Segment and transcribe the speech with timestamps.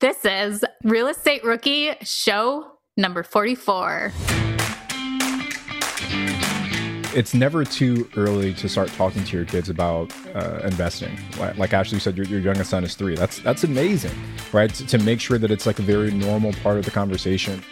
[0.00, 4.10] This is Real Estate Rookie Show number 44.
[7.14, 11.18] It's never too early to start talking to your kids about uh, investing.
[11.58, 13.14] Like, Ashley said, your, your youngest son is three.
[13.14, 14.14] That's that's amazing,
[14.54, 14.72] right?
[14.72, 17.62] To, to make sure that it's like a very normal part of the conversation.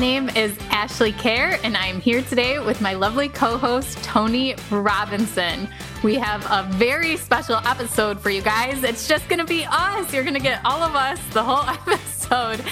[0.00, 4.54] Name is Ashley Kerr, and I am here today with my lovely co host, Tony
[4.70, 5.68] Robinson.
[6.02, 8.82] We have a very special episode for you guys.
[8.82, 10.10] It's just going to be us.
[10.14, 12.64] You're going to get all of us the whole episode.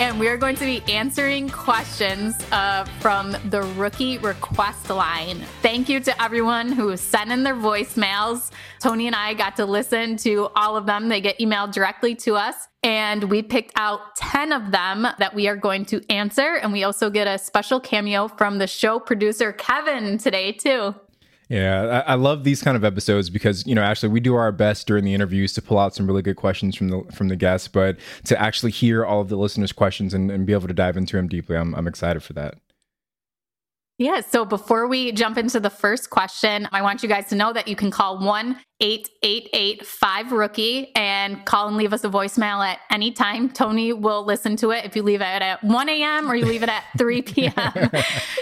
[0.00, 5.40] And we are going to be answering questions uh, from the rookie request line.
[5.60, 8.50] Thank you to everyone who sent in their voicemails.
[8.78, 11.10] Tony and I got to listen to all of them.
[11.10, 12.66] They get emailed directly to us.
[12.82, 16.54] And we picked out 10 of them that we are going to answer.
[16.54, 20.94] And we also get a special cameo from the show producer, Kevin, today, too.
[21.50, 24.52] Yeah, I, I, love these kind of episodes because you know, actually, we do our
[24.52, 27.34] best during the interviews to pull out some really good questions from the from the
[27.34, 30.74] guests, but to actually hear all of the listeners' questions and, and be able to
[30.74, 32.54] dive into them deeply, I'm I'm excited for that.
[34.00, 34.22] Yeah.
[34.22, 37.68] So before we jump into the first question, I want you guys to know that
[37.68, 42.78] you can call 1 888 5 Rookie and call and leave us a voicemail at
[42.90, 43.50] any time.
[43.50, 46.30] Tony will listen to it if you leave it at 1 a.m.
[46.30, 47.90] or you leave it at 3 p.m.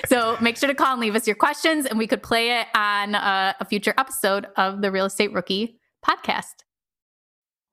[0.07, 2.69] so make sure to call and leave us your questions, and we could play it
[2.77, 6.55] on a, a future episode of the Real Estate Rookie podcast.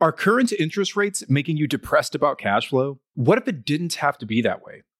[0.02, 3.00] Are current interest rates making you depressed about cash flow?
[3.13, 4.81] What if it didn't have to be that way?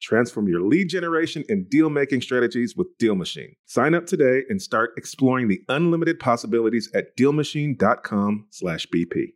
[0.00, 3.54] Transform your lead generation and deal making strategies with Deal Machine.
[3.66, 9.32] Sign up today and start exploring the unlimited possibilities at dealmachine.com/bp.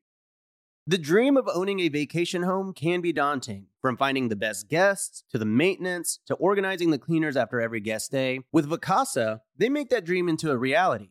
[0.84, 3.66] The dream of owning a vacation home can be daunting.
[3.80, 8.10] From finding the best guests to the maintenance to organizing the cleaners after every guest
[8.10, 11.10] day, with Vacasa, they make that dream into a reality.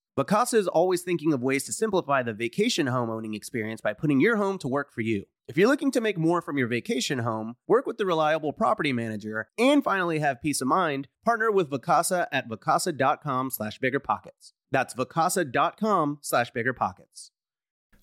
[0.19, 4.19] Vacasa is always thinking of ways to simplify the vacation home owning experience by putting
[4.19, 5.23] your home to work for you.
[5.47, 8.91] If you're looking to make more from your vacation home, work with the reliable property
[8.91, 14.51] manager, and finally have peace of mind, partner with Vacasa at vacasa.com slash biggerpockets.
[14.69, 17.29] That's vacasa.com slash biggerpockets.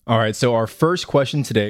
[0.07, 1.69] All right, so our first question today.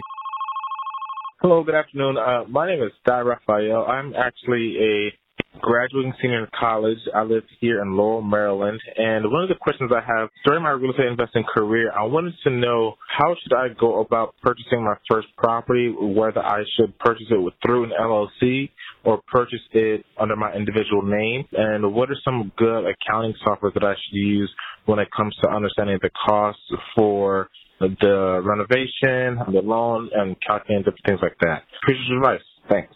[1.42, 2.18] Hello, good afternoon.
[2.18, 3.86] Uh, my name is Di Raphael.
[3.86, 5.19] I'm actually a
[5.62, 6.98] graduating senior in college.
[7.16, 8.80] I live here in Laurel, Maryland.
[8.98, 12.34] And one of the questions I have during my real estate investing career, I wanted
[12.44, 17.26] to know how should I go about purchasing my first property, whether I should purchase
[17.30, 18.70] it through an LLC
[19.04, 23.84] or purchase it under my individual name, and what are some good accounting software that
[23.84, 24.52] I should use
[24.86, 26.62] when it comes to understanding the costs
[26.96, 27.50] for
[27.80, 31.64] the renovation, the loan, and calculating different things like that.
[31.82, 32.42] Appreciate your advice.
[32.70, 32.94] Thanks.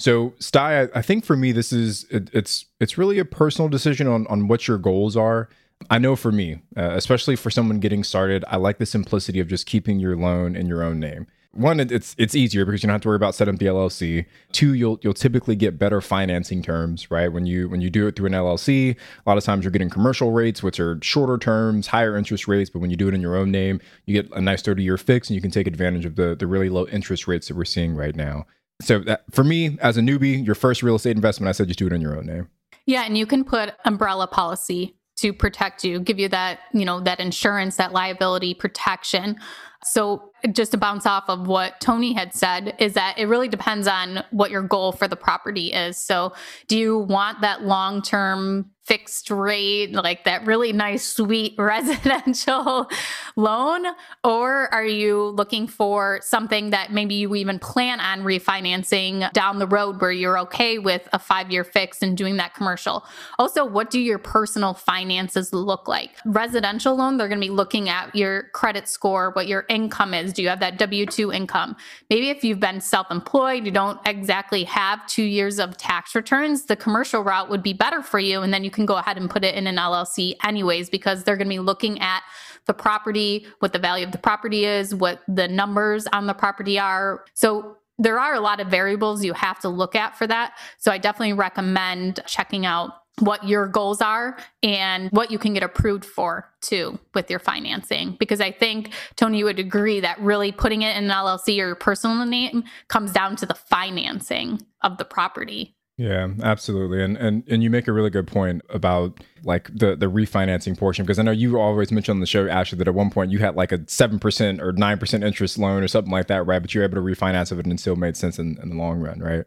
[0.00, 4.06] So, Sty, I think for me, this is it, it's it's really a personal decision
[4.08, 5.50] on on what your goals are.
[5.90, 9.48] I know for me, uh, especially for someone getting started, I like the simplicity of
[9.48, 11.26] just keeping your loan in your own name.
[11.52, 14.24] One, it's it's easier because you don't have to worry about setting up the LLC.
[14.52, 17.30] Two, you'll you'll typically get better financing terms, right?
[17.30, 19.90] When you when you do it through an LLC, a lot of times you're getting
[19.90, 22.70] commercial rates, which are shorter terms, higher interest rates.
[22.70, 24.96] But when you do it in your own name, you get a nice 30 year
[24.96, 27.66] fix, and you can take advantage of the the really low interest rates that we're
[27.66, 28.46] seeing right now
[28.80, 31.78] so that, for me as a newbie, your first real estate investment, I said just
[31.78, 32.48] do it in your own name.
[32.86, 36.98] Yeah, and you can put umbrella policy to protect you, give you that, you know,
[37.00, 39.36] that insurance, that liability protection.
[39.84, 43.86] So just to bounce off of what Tony had said is that it really depends
[43.86, 45.98] on what your goal for the property is.
[45.98, 46.32] So
[46.68, 52.90] do you want that long-term fixed rate, like that really nice, sweet residential
[53.36, 53.86] loan?
[54.24, 59.68] Or are you looking for something that maybe you even plan on refinancing down the
[59.68, 63.04] road where you're okay with a five year fix and doing that commercial?
[63.38, 66.10] Also, what do your personal finances look like?
[66.24, 70.32] Residential loan, they're going to be looking at your credit score, what your income is.
[70.32, 71.76] Do you have that W 2 income?
[72.08, 76.64] Maybe if you've been self employed, you don't exactly have two years of tax returns,
[76.64, 78.42] the commercial route would be better for you.
[78.42, 81.22] And then you can can go ahead and put it in an LLC anyways, because
[81.22, 82.22] they're going to be looking at
[82.66, 86.78] the property, what the value of the property is, what the numbers on the property
[86.78, 87.24] are.
[87.34, 90.56] So there are a lot of variables you have to look at for that.
[90.78, 95.62] So I definitely recommend checking out what your goals are and what you can get
[95.62, 98.16] approved for too with your financing.
[98.18, 101.66] Because I think, Tony, you would agree that really putting it in an LLC or
[101.66, 105.76] your personal name comes down to the financing of the property.
[106.00, 107.04] Yeah, absolutely.
[107.04, 111.04] And and and you make a really good point about like the the refinancing portion
[111.04, 113.38] because I know you always mentioned on the show Ashley that at one point you
[113.38, 116.58] had like a 7% or 9% interest loan or something like that, right?
[116.58, 118.76] But you were able to refinance it and it still made sense in, in the
[118.76, 119.44] long run, right?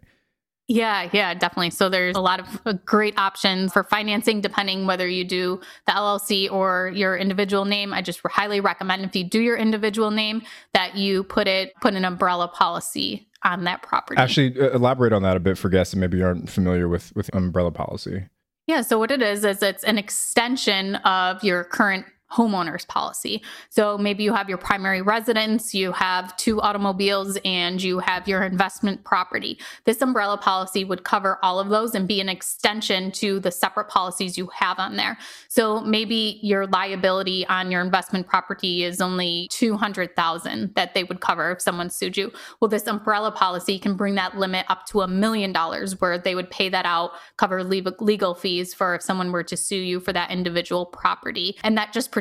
[0.68, 1.72] Yeah, yeah, definitely.
[1.72, 5.94] So there's a lot of uh, great options for financing depending whether you do the
[5.94, 7.96] LLC or your individual name.
[7.96, 10.44] I just highly recommend if you do your individual name
[10.76, 14.20] that you put it put an umbrella policy on that property.
[14.20, 17.34] Actually, uh, elaborate on that a bit for guests that maybe aren't familiar with with
[17.36, 18.26] umbrella policy.
[18.68, 23.44] Yeah, so what it is is it's an extension of your current homeowner's policy.
[23.70, 28.44] So maybe you have your primary residence, you have two automobiles, and you have your
[28.44, 29.60] investment property.
[29.86, 33.90] This umbrella policy would cover all of those and be an extension to the separate
[33.90, 35.18] policies you have on there.
[35.48, 41.52] So maybe your liability on your investment property is only 200,000 that they would cover
[41.52, 42.32] if someone sued you.
[42.60, 46.34] Well, this umbrella policy can bring that limit up to a million dollars where they
[46.34, 50.14] would pay that out, cover legal fees for if someone were to sue you for
[50.14, 51.56] that individual property.
[51.64, 52.12] And that just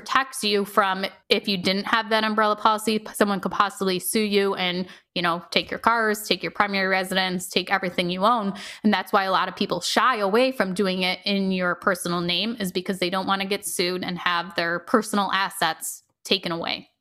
[0.42, 4.86] you from if you didn't have that umbrella policy, someone could possibly sue you and,
[5.14, 8.54] you know, take your cars, take your primary residence, take everything you own.
[8.84, 12.20] And that's why a lot of people shy away from doing it in your personal
[12.20, 16.52] name is because they don't want to get sued and have their personal assets taken
[16.52, 16.91] away.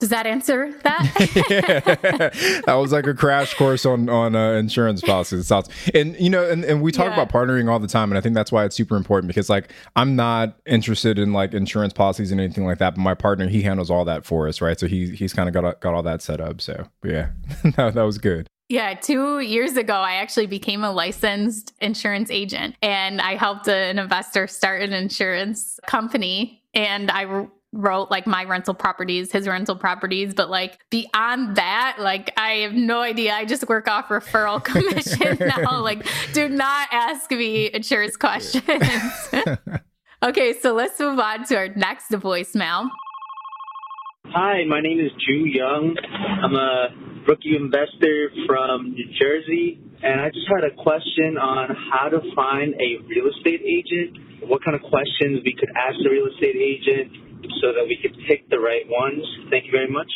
[0.00, 1.12] Does that answer that?
[2.66, 5.50] that was like a crash course on on uh, insurance policies.
[5.94, 7.22] And you know, and, and we talk yeah.
[7.22, 9.70] about partnering all the time, and I think that's why it's super important because like
[9.94, 13.62] I'm not interested in like insurance policies and anything like that, but my partner he
[13.62, 14.78] handles all that for us, right?
[14.78, 16.60] So he he's kind of got got all that set up.
[16.60, 17.30] So yeah,
[17.76, 18.48] that, that was good.
[18.68, 23.98] Yeah, two years ago, I actually became a licensed insurance agent and I helped an
[23.98, 26.62] investor start an insurance company.
[26.72, 32.32] And I wrote like my rental properties, his rental properties, but like beyond that, like
[32.36, 33.34] I have no idea.
[33.34, 35.72] I just work off referral commission now.
[35.84, 38.64] Like, do not ask me insurance questions.
[40.22, 42.88] okay, so let's move on to our next voicemail.
[44.26, 45.94] Hi, my name is Ju Young.
[46.42, 46.88] I'm a
[47.28, 52.72] rookie investor from New Jersey, and I just had a question on how to find
[52.74, 54.48] a real estate agent.
[54.48, 57.12] What kind of questions we could ask the real estate agent
[57.60, 59.24] so that we could pick the right ones.
[59.50, 60.10] Thank you very much.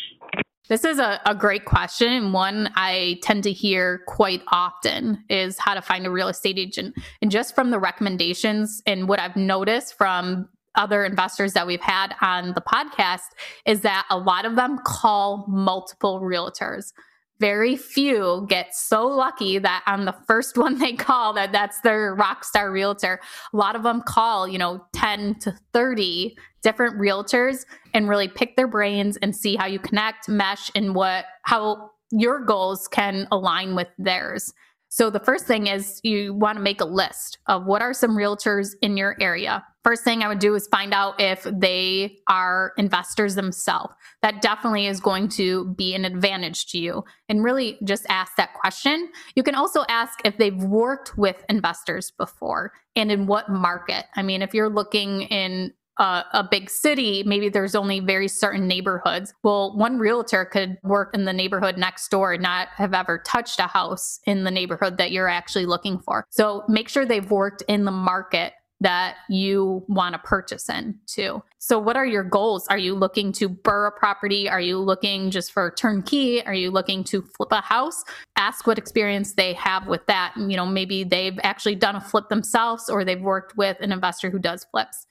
[0.69, 2.33] This is a, a great question.
[2.33, 6.95] One I tend to hear quite often is how to find a real estate agent.
[7.23, 12.15] And just from the recommendations and what I've noticed from other investors that we've had
[12.21, 13.31] on the podcast
[13.65, 16.93] is that a lot of them call multiple realtors
[17.41, 22.15] very few get so lucky that I'm the first one they call that that's their
[22.15, 23.21] rock star realtor.
[23.53, 27.65] A lot of them call, you know, 10 to 30 different realtors
[27.95, 32.45] and really pick their brains and see how you connect, mesh and what how your
[32.45, 34.53] goals can align with theirs.
[34.91, 38.17] So the first thing is you want to make a list of what are some
[38.17, 39.65] realtors in your area.
[39.85, 43.95] First thing I would do is find out if they are investors themselves.
[44.23, 47.05] That definitely is going to be an advantage to you.
[47.29, 49.11] And really just ask that question.
[49.35, 54.07] You can also ask if they've worked with investors before and in what market.
[54.17, 58.67] I mean, if you're looking in a, a, big city, maybe there's only very certain
[58.67, 59.35] neighborhoods.
[59.43, 63.59] Well, one realtor could work in the neighborhood next door and not have ever touched
[63.59, 66.25] a house in the neighborhood that you're actually looking for.
[66.31, 71.43] So make sure they've worked in the market that you want to purchase in too.
[71.59, 72.67] So what are your goals?
[72.69, 74.49] Are you looking to BRRRR a property?
[74.49, 76.45] Are you looking just for turnkey?
[76.47, 78.05] Are you looking to flip a house?
[78.37, 80.33] Ask what experience they have with that.
[80.37, 84.31] You know, maybe they've actually done a flip themselves or they've worked with an investor
[84.31, 85.07] who does flips.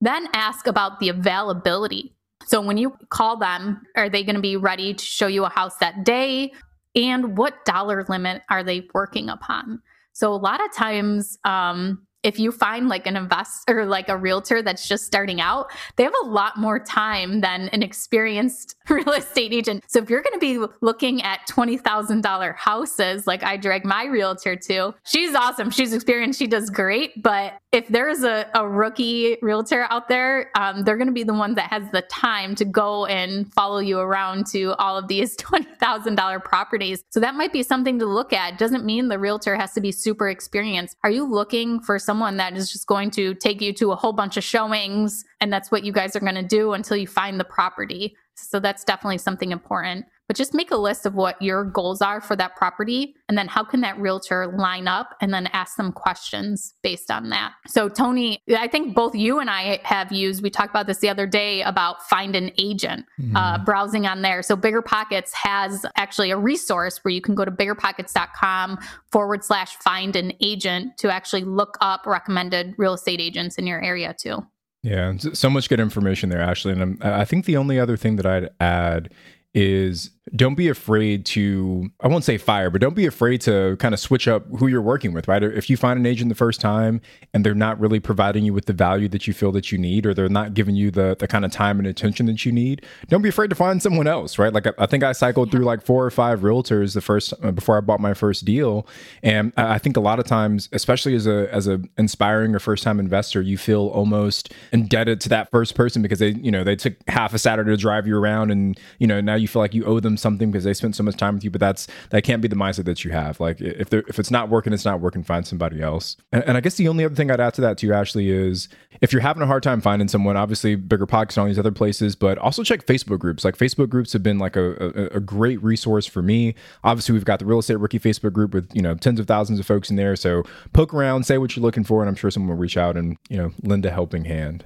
[0.00, 2.14] Then ask about the availability.
[2.46, 5.50] So when you call them, are they going to be ready to show you a
[5.50, 6.52] house that day?
[6.94, 9.80] And what dollar limit are they working upon?
[10.12, 14.62] So a lot of times, um, if you find like an investor, like a realtor
[14.62, 19.52] that's just starting out, they have a lot more time than an experienced real estate
[19.52, 19.84] agent.
[19.88, 24.56] So if you're going to be looking at $20,000 houses, like I drag my realtor
[24.56, 25.70] to, she's awesome.
[25.70, 26.38] She's experienced.
[26.38, 27.22] She does great.
[27.22, 31.34] But if there's a, a rookie realtor out there, um, they're going to be the
[31.34, 35.36] one that has the time to go and follow you around to all of these
[35.38, 37.04] $20,000 properties.
[37.10, 38.58] So that might be something to look at.
[38.58, 40.96] Doesn't mean the realtor has to be super experienced.
[41.04, 44.12] Are you looking for someone that is just going to take you to a whole
[44.12, 47.38] bunch of showings and that's what you guys are going to do until you find
[47.38, 48.16] the property?
[48.34, 52.20] So that's definitely something important but just make a list of what your goals are
[52.20, 55.90] for that property and then how can that realtor line up and then ask them
[55.90, 57.54] questions based on that.
[57.66, 61.08] So Tony, I think both you and I have used, we talked about this the
[61.08, 63.34] other day about find an agent, mm-hmm.
[63.34, 64.40] uh, browsing on there.
[64.44, 68.78] So Bigger Pockets has actually a resource where you can go to biggerpockets.com
[69.10, 73.82] forward slash find an agent to actually look up recommended real estate agents in your
[73.82, 74.46] area too.
[74.84, 76.70] Yeah, so much good information there, Ashley.
[76.70, 79.12] And I'm, I think the only other thing that I'd add
[79.54, 83.94] is don't be afraid to i won't say fire but don't be afraid to kind
[83.94, 85.42] of switch up who you're working with right?
[85.42, 87.00] If you find an agent the first time
[87.32, 90.04] and they're not really providing you with the value that you feel that you need
[90.04, 92.84] or they're not giving you the, the kind of time and attention that you need
[93.08, 94.52] don't be afraid to find someone else right?
[94.52, 97.52] Like i, I think i cycled through like four or five realtors the first uh,
[97.52, 98.86] before i bought my first deal.
[99.22, 102.82] And i think a lot of times especially as a as a inspiring or first
[102.82, 106.76] time investor you feel almost indebted to that first person because they you know they
[106.76, 109.74] took half a saturday to drive you around and you know now you feel like
[109.74, 111.50] you owe them something because they spent so much time with you.
[111.50, 113.40] But that's that can't be the mindset that you have.
[113.40, 115.22] Like if if it's not working, it's not working.
[115.22, 116.16] Find somebody else.
[116.32, 118.68] And, and, I guess the only other thing I'd add to that too, Ashley, is
[119.00, 121.72] if you're having a hard time finding someone, obviously bigger pockets and all these other
[121.72, 123.44] places, but also check Facebook groups.
[123.44, 126.54] Like Facebook groups have been like a, a, a great resource for me.
[126.84, 129.58] Obviously, we've got the real estate rookie Facebook group with you know tens of thousands
[129.58, 130.16] of folks in there.
[130.16, 132.96] So poke around, say what you're looking for, and I'm sure someone will reach out
[132.96, 134.64] and you know lend a helping hand.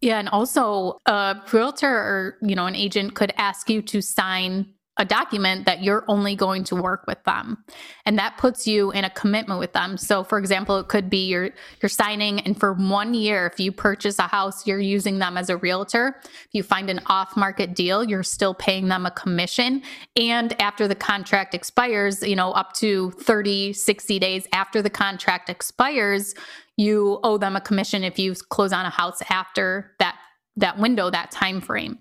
[0.00, 4.72] Yeah, and also a realtor or you know an agent could ask you to sign
[4.98, 7.62] a document that you're only going to work with them.
[8.06, 9.98] And that puts you in a commitment with them.
[9.98, 11.50] So for example it could be you're
[11.82, 15.50] you're signing and for one year if you purchase a house you're using them as
[15.50, 16.20] a realtor.
[16.24, 19.82] If you find an off market deal you're still paying them a commission.
[20.16, 25.50] And after the contract expires you know up to 30 60 days after the contract
[25.50, 26.34] expires
[26.76, 30.16] you owe them a commission if you close on a house after that
[30.56, 31.98] that window that time frame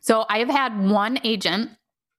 [0.00, 1.70] so i have had one agent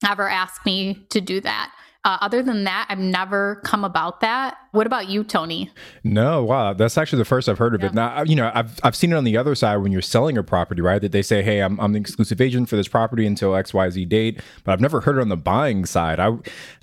[0.07, 1.71] ever asked me to do that.
[2.03, 4.57] Uh, other than that, I've never come about that.
[4.71, 5.69] What about you, Tony?
[6.03, 7.87] No, wow, that's actually the first I've heard of yeah.
[7.87, 7.93] it.
[7.93, 10.41] Now, you know, I've I've seen it on the other side when you're selling a
[10.41, 10.99] property, right?
[10.99, 13.87] That they say, "Hey, I'm I'm the exclusive agent for this property until X Y
[13.91, 16.19] Z date," but I've never heard it on the buying side.
[16.19, 16.29] I,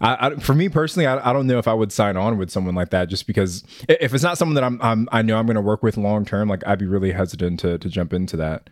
[0.00, 2.50] I, I for me personally, I, I don't know if I would sign on with
[2.50, 5.46] someone like that, just because if it's not someone that I'm, I'm I know I'm
[5.46, 8.36] going to work with long term, like I'd be really hesitant to to jump into
[8.36, 8.70] that.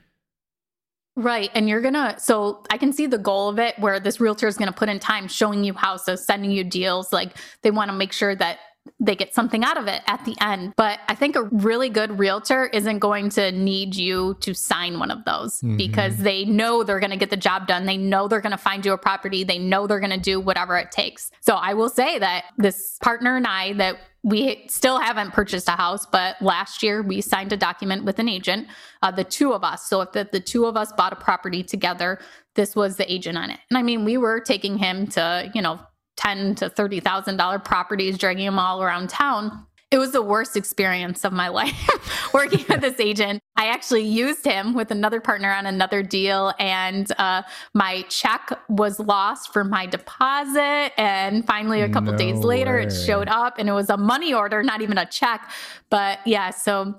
[1.16, 1.50] Right.
[1.54, 4.46] And you're going to, so I can see the goal of it where this realtor
[4.46, 7.10] is going to put in time showing you houses, sending you deals.
[7.10, 8.58] Like they want to make sure that
[9.00, 10.74] they get something out of it at the end.
[10.76, 15.10] But I think a really good realtor isn't going to need you to sign one
[15.10, 15.76] of those mm-hmm.
[15.76, 17.86] because they know they're going to get the job done.
[17.86, 19.44] They know they're going to find you a property.
[19.44, 21.30] They know they're going to do whatever it takes.
[21.40, 25.72] So I will say that this partner and I that we still haven't purchased a
[25.72, 28.66] house, but last year we signed a document with an agent,
[29.02, 29.88] uh, the two of us.
[29.88, 32.18] So if the, the two of us bought a property together,
[32.56, 33.60] this was the agent on it.
[33.70, 35.78] And I mean, we were taking him to, you know,
[36.16, 39.66] ten to thirty thousand dollar properties, dragging them all around town.
[39.92, 43.40] It was the worst experience of my life working with this agent.
[43.56, 47.42] I actually used him with another partner on another deal, and uh,
[47.72, 50.92] my check was lost for my deposit.
[51.00, 54.34] And finally, a couple No days later, it showed up, and it was a money
[54.34, 55.50] order, not even a check.
[55.88, 56.96] But yeah, so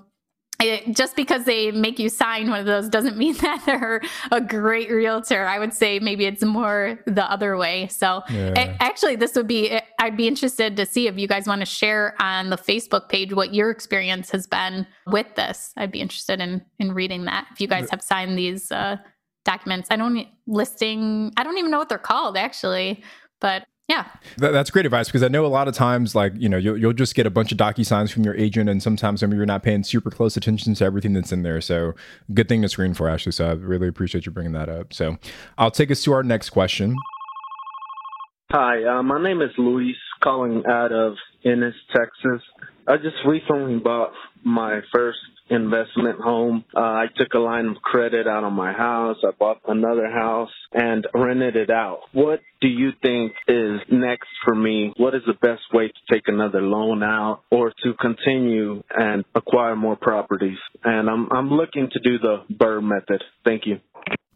[0.60, 4.00] it, just because they make you sign one of those doesn't mean that they're
[4.32, 5.46] a great realtor.
[5.46, 7.86] I would say maybe it's more the other way.
[7.88, 8.76] So, Yeah.
[8.80, 12.14] actually, this would be, I'd be interested to see if you guys want to share
[12.20, 15.72] on the Facebook page what your experience has been with this.
[15.76, 17.46] I'd be interested in in reading that.
[17.52, 18.96] If you guys have signed these uh,
[19.44, 23.02] documents, I don't listing, I don't even know what they're called actually,
[23.40, 24.04] but yeah,
[24.36, 26.76] That, that's great advice because I know a lot of times, like you know, you'll,
[26.76, 29.62] you'll just get a bunch of DocuSigns from your agent, and sometimes maybe you're not
[29.62, 31.60] paying super close attention to everything that's in there.
[31.62, 31.94] So,
[32.34, 33.32] good thing to screen for, Ashley.
[33.32, 34.92] So, I really appreciate you bringing that up.
[34.92, 35.16] So,
[35.56, 36.96] I'll take us to our next question.
[38.50, 41.14] Hi, uh, my name is Luis, calling out of
[41.44, 42.42] Ennis, Texas.
[42.86, 44.12] I just recently bought
[44.44, 45.18] my first
[45.50, 46.64] investment home.
[46.74, 49.16] Uh, I took a line of credit out on my house.
[49.22, 52.00] I bought another house and rented it out.
[52.12, 54.92] What do you think is next for me?
[54.96, 59.76] What is the best way to take another loan out or to continue and acquire
[59.76, 60.58] more properties?
[60.84, 63.22] And I'm I'm looking to do the BRRRR method.
[63.44, 63.80] Thank you.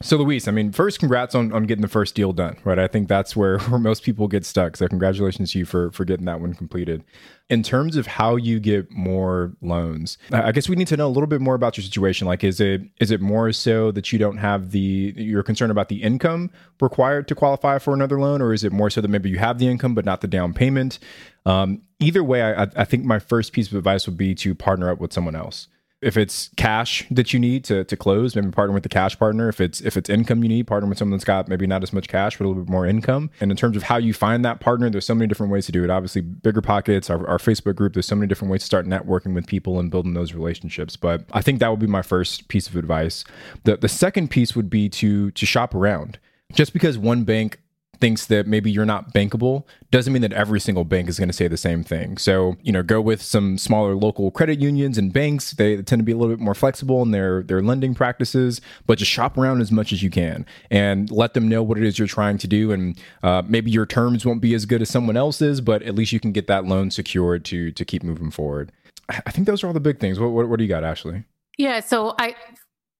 [0.03, 2.79] So, Luis, I mean, first, congrats on, on getting the first deal done, right?
[2.79, 4.77] I think that's where, where most people get stuck.
[4.77, 7.05] So, congratulations to you for, for getting that one completed.
[7.49, 11.11] In terms of how you get more loans, I guess we need to know a
[11.11, 12.27] little bit more about your situation.
[12.27, 15.89] Like, is it is it more so that you don't have the you're concerned about
[15.89, 16.51] the income
[16.81, 19.59] required to qualify for another loan, or is it more so that maybe you have
[19.59, 20.99] the income but not the down payment?
[21.47, 24.91] Um, either way, I, I think my first piece of advice would be to partner
[24.91, 25.69] up with someone else
[26.03, 29.49] if it's cash that you need to, to close, maybe partner with the cash partner.
[29.49, 31.93] If it's if it's income you need, partner with someone that's got maybe not as
[31.93, 33.31] much cash but a little bit more income.
[33.41, 35.73] And in terms of how you find that partner, there's so many different ways to
[35.73, 35.91] do it.
[35.91, 37.95] Obviously, bigger pockets, our, our Facebook group.
[37.95, 40.97] There's so many different ways to start networking with people and building those relationships.
[40.97, 43.25] But I think that would be my first piece of advice.
[43.63, 46.19] The the second piece would be to to shop around.
[46.53, 47.62] Just because one bank
[48.03, 51.33] thinks that maybe you're not bankable doesn't mean that every single bank is going to
[51.33, 52.19] say the same thing.
[52.19, 55.53] So, you know, go with some smaller local credit unions and banks.
[55.53, 58.99] They tend to be a little bit more flexible in their their lending practices, but
[58.99, 61.97] just shop around as much as you can and let them know what it is
[61.97, 62.73] you're trying to do.
[62.73, 66.11] And uh, maybe your terms won't be as good as someone else's, but at least
[66.11, 68.73] you can get that loan secured to to keep moving forward.
[69.09, 70.19] I think those are all the big things.
[70.19, 71.23] What what, what do you got, Ashley?
[71.57, 72.35] Yeah, so I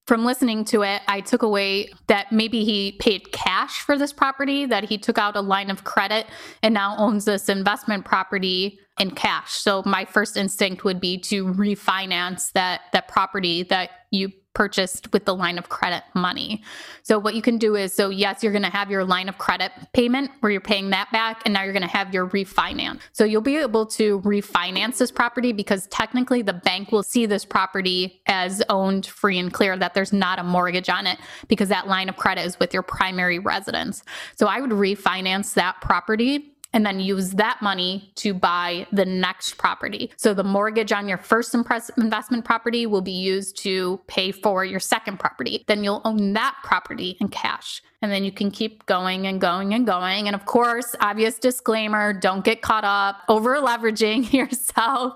[0.05, 4.65] from listening to it, I took away that maybe he paid cash for this property,
[4.65, 6.27] that he took out a line of credit
[6.61, 9.53] and now owns this investment property in cash.
[9.53, 15.25] So my first instinct would be to refinance that that property that you purchased with
[15.25, 16.61] the line of credit money.
[17.01, 19.37] So what you can do is so yes, you're going to have your line of
[19.37, 22.99] credit payment where you're paying that back and now you're going to have your refinance.
[23.11, 27.45] So you'll be able to refinance this property because technically the bank will see this
[27.45, 31.87] property as owned free and clear that there's not a mortgage on it because that
[31.87, 34.03] line of credit is with your primary residence.
[34.35, 39.57] So I would refinance that property and then use that money to buy the next
[39.57, 40.11] property.
[40.17, 44.65] So the mortgage on your first impress- investment property will be used to pay for
[44.65, 45.63] your second property.
[45.67, 47.81] Then you'll own that property in cash.
[48.03, 50.27] And then you can keep going and going and going.
[50.27, 55.13] And of course, obvious disclaimer don't get caught up over leveraging yourself.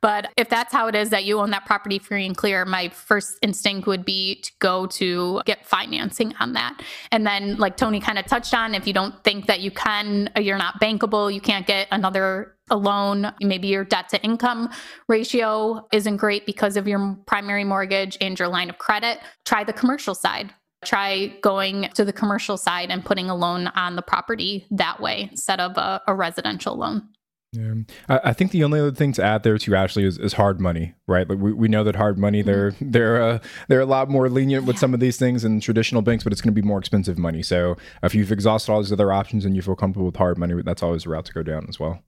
[0.00, 2.88] But if that's how it is that you own that property free and clear, my
[2.88, 6.82] first instinct would be to go to get financing on that.
[7.12, 10.28] And then, like Tony kind of touched on, if you don't think that you can,
[10.36, 14.70] uh, you're not bankable, you can't get another a loan, maybe your debt to income
[15.08, 19.72] ratio isn't great because of your primary mortgage and your line of credit, try the
[19.72, 20.52] commercial side.
[20.84, 25.28] Try going to the commercial side and putting a loan on the property that way
[25.30, 27.08] instead of a, a residential loan.
[27.54, 27.74] Yeah.
[28.08, 30.60] I, I think the only other thing to add there to Ashley is, is hard
[30.60, 31.28] money, right?
[31.28, 34.66] Like we, we know that hard money they're they're uh, they're a lot more lenient
[34.66, 37.18] with some of these things in traditional banks, but it's going to be more expensive
[37.18, 37.42] money.
[37.42, 40.60] So if you've exhausted all these other options and you feel comfortable with hard money,
[40.64, 42.02] that's always a route to go down as well.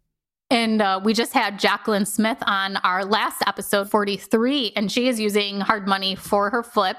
[0.51, 5.19] And uh, we just had Jacqueline Smith on our last episode 43, and she is
[5.19, 6.97] using hard money for her flip.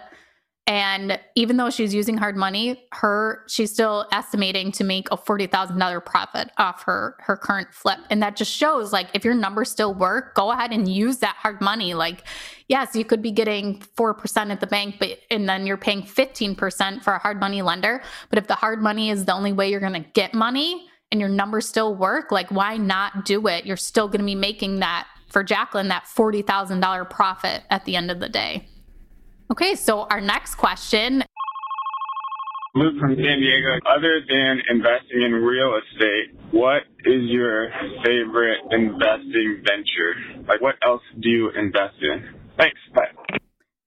[0.68, 5.48] And even though she's using hard money, her she's still estimating to make a forty
[5.48, 9.34] thousand dollar profit off her her current flip, and that just shows like if your
[9.34, 11.94] numbers still work, go ahead and use that hard money.
[11.94, 12.26] Like,
[12.68, 16.04] yes, you could be getting four percent at the bank, but and then you're paying
[16.04, 18.04] fifteen percent for a hard money lender.
[18.30, 21.22] But if the hard money is the only way you're going to get money, and
[21.22, 23.66] your numbers still work, like why not do it?
[23.66, 27.86] You're still going to be making that for Jacqueline that forty thousand dollar profit at
[27.86, 28.68] the end of the day.
[29.50, 31.24] Okay, so our next question
[32.78, 33.80] Luke from San Diego.
[33.90, 37.70] Other than investing in real estate, what is your
[38.06, 40.44] favorite investing venture?
[40.48, 42.24] Like, what else do you invest in?
[42.56, 42.78] Thanks.
[42.94, 43.38] Bye.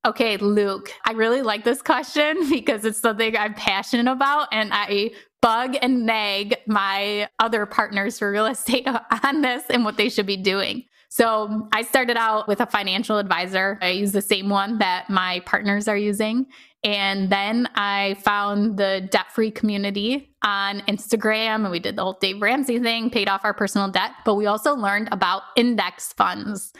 [0.06, 5.12] Okay, Luke, I really like this question because it's something I'm passionate about and I
[5.40, 8.88] bug and nag my other partners for real estate
[9.24, 10.84] on this and what they should be doing.
[11.12, 13.78] So I started out with a financial advisor.
[13.82, 16.46] I use the same one that my partners are using.
[16.84, 22.16] And then I found the debt free community on Instagram and we did the whole
[22.20, 26.72] Dave Ramsey thing, paid off our personal debt, but we also learned about index funds.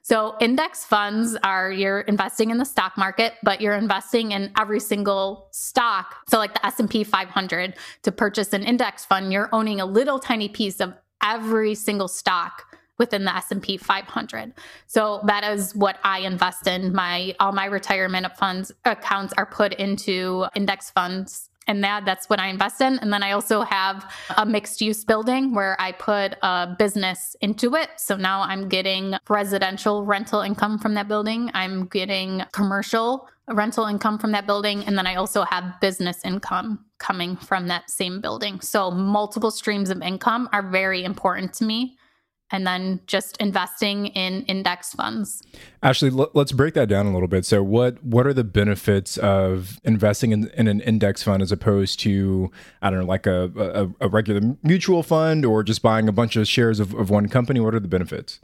[0.00, 4.80] So index funds are you're investing in the stock market, but you're investing in every
[4.80, 6.16] single stock.
[6.28, 10.48] So like the S&P 500 to purchase an index fund, you're owning a little tiny
[10.48, 12.64] piece of every single stock
[12.98, 14.52] within the S&P 500.
[14.86, 16.94] So that is what I invest in.
[16.94, 22.40] My all my retirement funds accounts are put into index funds and that that's what
[22.40, 22.98] I invest in.
[22.98, 27.74] And then I also have a mixed use building where I put a business into
[27.74, 27.88] it.
[27.96, 31.50] So now I'm getting residential rental income from that building.
[31.54, 34.84] I'm getting commercial rental income from that building.
[34.84, 38.60] And then I also have business income coming from that same building.
[38.60, 41.98] So multiple streams of income are very important to me
[42.54, 45.42] and then just investing in index funds.
[45.82, 47.44] Ashley, let's break that down a little bit.
[47.44, 51.98] So, what what are the benefits of investing in, in an index fund as opposed
[52.00, 53.50] to I don't know, like a,
[54.00, 57.28] a, a regular mutual fund or just buying a bunch of shares of, of one
[57.28, 57.58] company?
[57.58, 58.38] What are the benefits?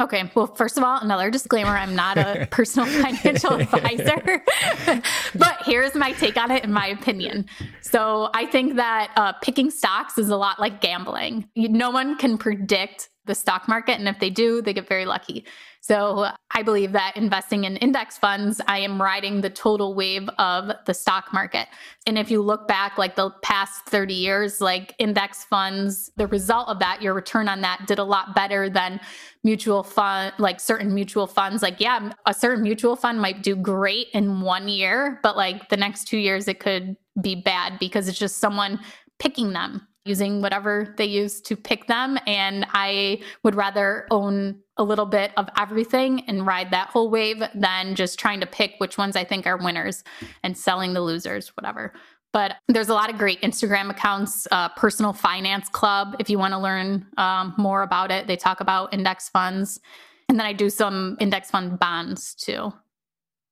[0.00, 0.30] Okay.
[0.34, 4.44] Well, first of all, another disclaimer I'm not a personal financial advisor,
[5.34, 7.46] but here's my take on it, in my opinion.
[7.80, 11.48] So I think that uh, picking stocks is a lot like gambling.
[11.54, 13.98] You, no one can predict the stock market.
[13.98, 15.44] And if they do, they get very lucky.
[15.80, 20.72] So I believe that investing in index funds, I am riding the total wave of
[20.86, 21.68] the stock market.
[22.06, 26.68] And if you look back like the past 30 years, like index funds, the result
[26.68, 28.98] of that, your return on that did a lot better than
[29.42, 31.62] mutual fund, like certain mutual funds.
[31.62, 35.76] Like, yeah, a certain mutual fund might do great in one year, but like the
[35.76, 38.80] next two years, it could be bad because it's just someone
[39.18, 42.18] picking them using whatever they use to pick them.
[42.26, 47.42] And I would rather own a little bit of everything and ride that whole wave
[47.54, 50.04] than just trying to pick which ones I think are winners
[50.42, 51.94] and selling the losers, whatever.
[52.32, 56.52] But there's a lot of great Instagram accounts, uh, Personal Finance Club, if you want
[56.52, 58.26] to learn um, more about it.
[58.26, 59.80] They talk about index funds.
[60.28, 62.72] And then I do some index fund bonds too.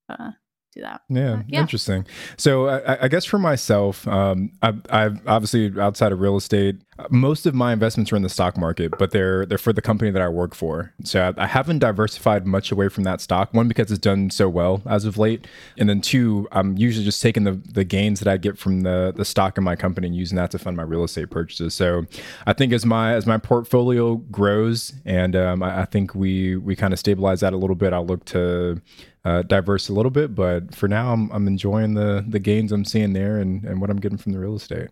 [0.09, 0.33] Uh,
[0.73, 1.03] do that.
[1.09, 1.61] Yeah, yeah.
[1.61, 2.07] interesting.
[2.37, 6.77] So I, I, guess for myself, um, I've, I've, obviously outside of real estate,
[7.11, 10.11] most of my investments are in the stock market, but they're they're for the company
[10.11, 10.93] that I work for.
[11.05, 13.53] So I, I haven't diversified much away from that stock.
[13.53, 17.21] One because it's done so well as of late, and then two, I'm usually just
[17.21, 20.17] taking the the gains that I get from the the stock in my company and
[20.17, 21.75] using that to fund my real estate purchases.
[21.75, 22.07] So
[22.47, 26.77] I think as my as my portfolio grows and um, I, I think we we
[26.77, 28.81] kind of stabilize that a little bit, I'll look to
[29.25, 30.35] uh, diverse a little bit.
[30.35, 33.91] But for now, I'm, I'm enjoying the the gains I'm seeing there and, and what
[33.91, 34.89] I'm getting from the real estate.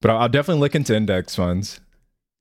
[0.00, 1.80] But I'll, I'll definitely look into index funds.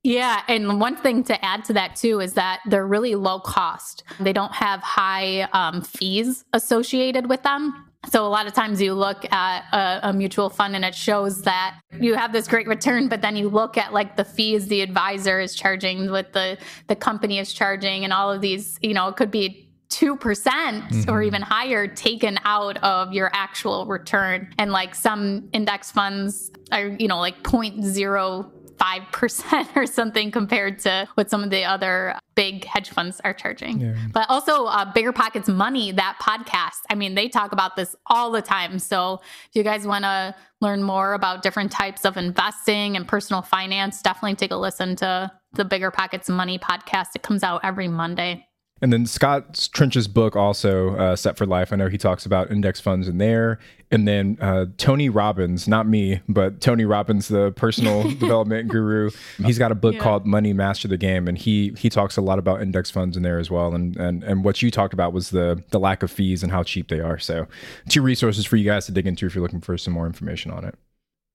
[0.04, 4.04] Yeah, and one thing to add to that too is that they're really low cost.
[4.20, 7.90] They don't have high um, fees associated with them.
[8.12, 11.42] So a lot of times you look at a, a, mutual fund and it shows
[11.42, 14.82] that you have this great return, but then you look at like the fees the
[14.82, 18.78] advisor is charging, what the the company is charging, and all of these.
[18.84, 19.65] You know, it could be
[19.96, 24.50] 2% mm hmm or even higher taken out of your actual return.
[24.58, 31.30] And like some index funds are, you know, like 0.05% or something compared to what
[31.30, 33.80] some of the other big hedge funds are charging.
[33.80, 33.94] Yeah.
[34.12, 38.32] But also, uh, Bigger Pockets Money, that podcast, I mean, they talk about this all
[38.32, 38.80] the time.
[38.80, 43.44] So if you guys want to learn more about different types of investing and personal
[43.44, 47.10] finance, definitely take a listen to the Bigger Pockets Money podcast.
[47.16, 48.48] It comes out every Monday.
[48.82, 51.72] And then Scott Trench's book also uh, set for life.
[51.72, 53.58] I know he talks about index funds in there.
[53.90, 59.58] And then uh, Tony Robbins, not me, but Tony Robbins, the personal development guru, he's
[59.58, 60.02] got a book yeah.
[60.02, 63.24] called Money Master the Game, and he he talks a lot about index funds in
[63.24, 63.74] there as well.
[63.74, 66.64] And and and what you talked about was the the lack of fees and how
[66.64, 67.18] cheap they are.
[67.18, 67.48] So
[67.88, 70.52] two resources for you guys to dig into if you're looking for some more information
[70.52, 70.76] on it.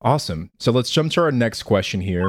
[0.03, 0.50] Awesome.
[0.59, 2.29] So let's jump to our next question here.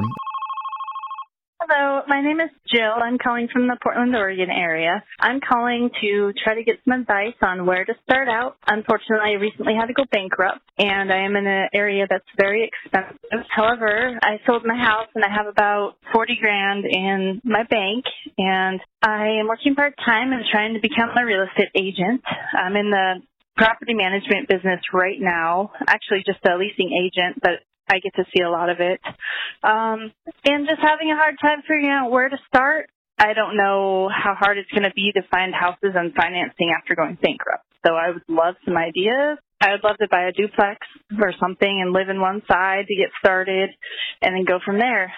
[2.08, 2.94] My name is Jill.
[3.02, 5.02] I'm calling from the Portland, Oregon area.
[5.20, 8.56] I'm calling to try to get some advice on where to start out.
[8.66, 12.68] Unfortunately, I recently had to go bankrupt and I am in an area that's very
[12.68, 13.46] expensive.
[13.50, 18.04] However, I sold my house and I have about 40 grand in my bank
[18.38, 22.22] and I am working part time and trying to become a real estate agent.
[22.56, 23.22] I'm in the
[23.56, 25.72] property management business right now.
[25.86, 29.00] Actually, just a leasing agent, but I get to see a lot of it.
[29.62, 30.12] Um,
[30.44, 32.88] and just having a hard time figuring out where to start.
[33.18, 36.94] I don't know how hard it's going to be to find houses and financing after
[36.94, 37.64] going bankrupt.
[37.86, 39.38] So I would love some ideas.
[39.60, 40.78] I would love to buy a duplex
[41.20, 43.70] or something and live in one side to get started
[44.20, 45.12] and then go from there.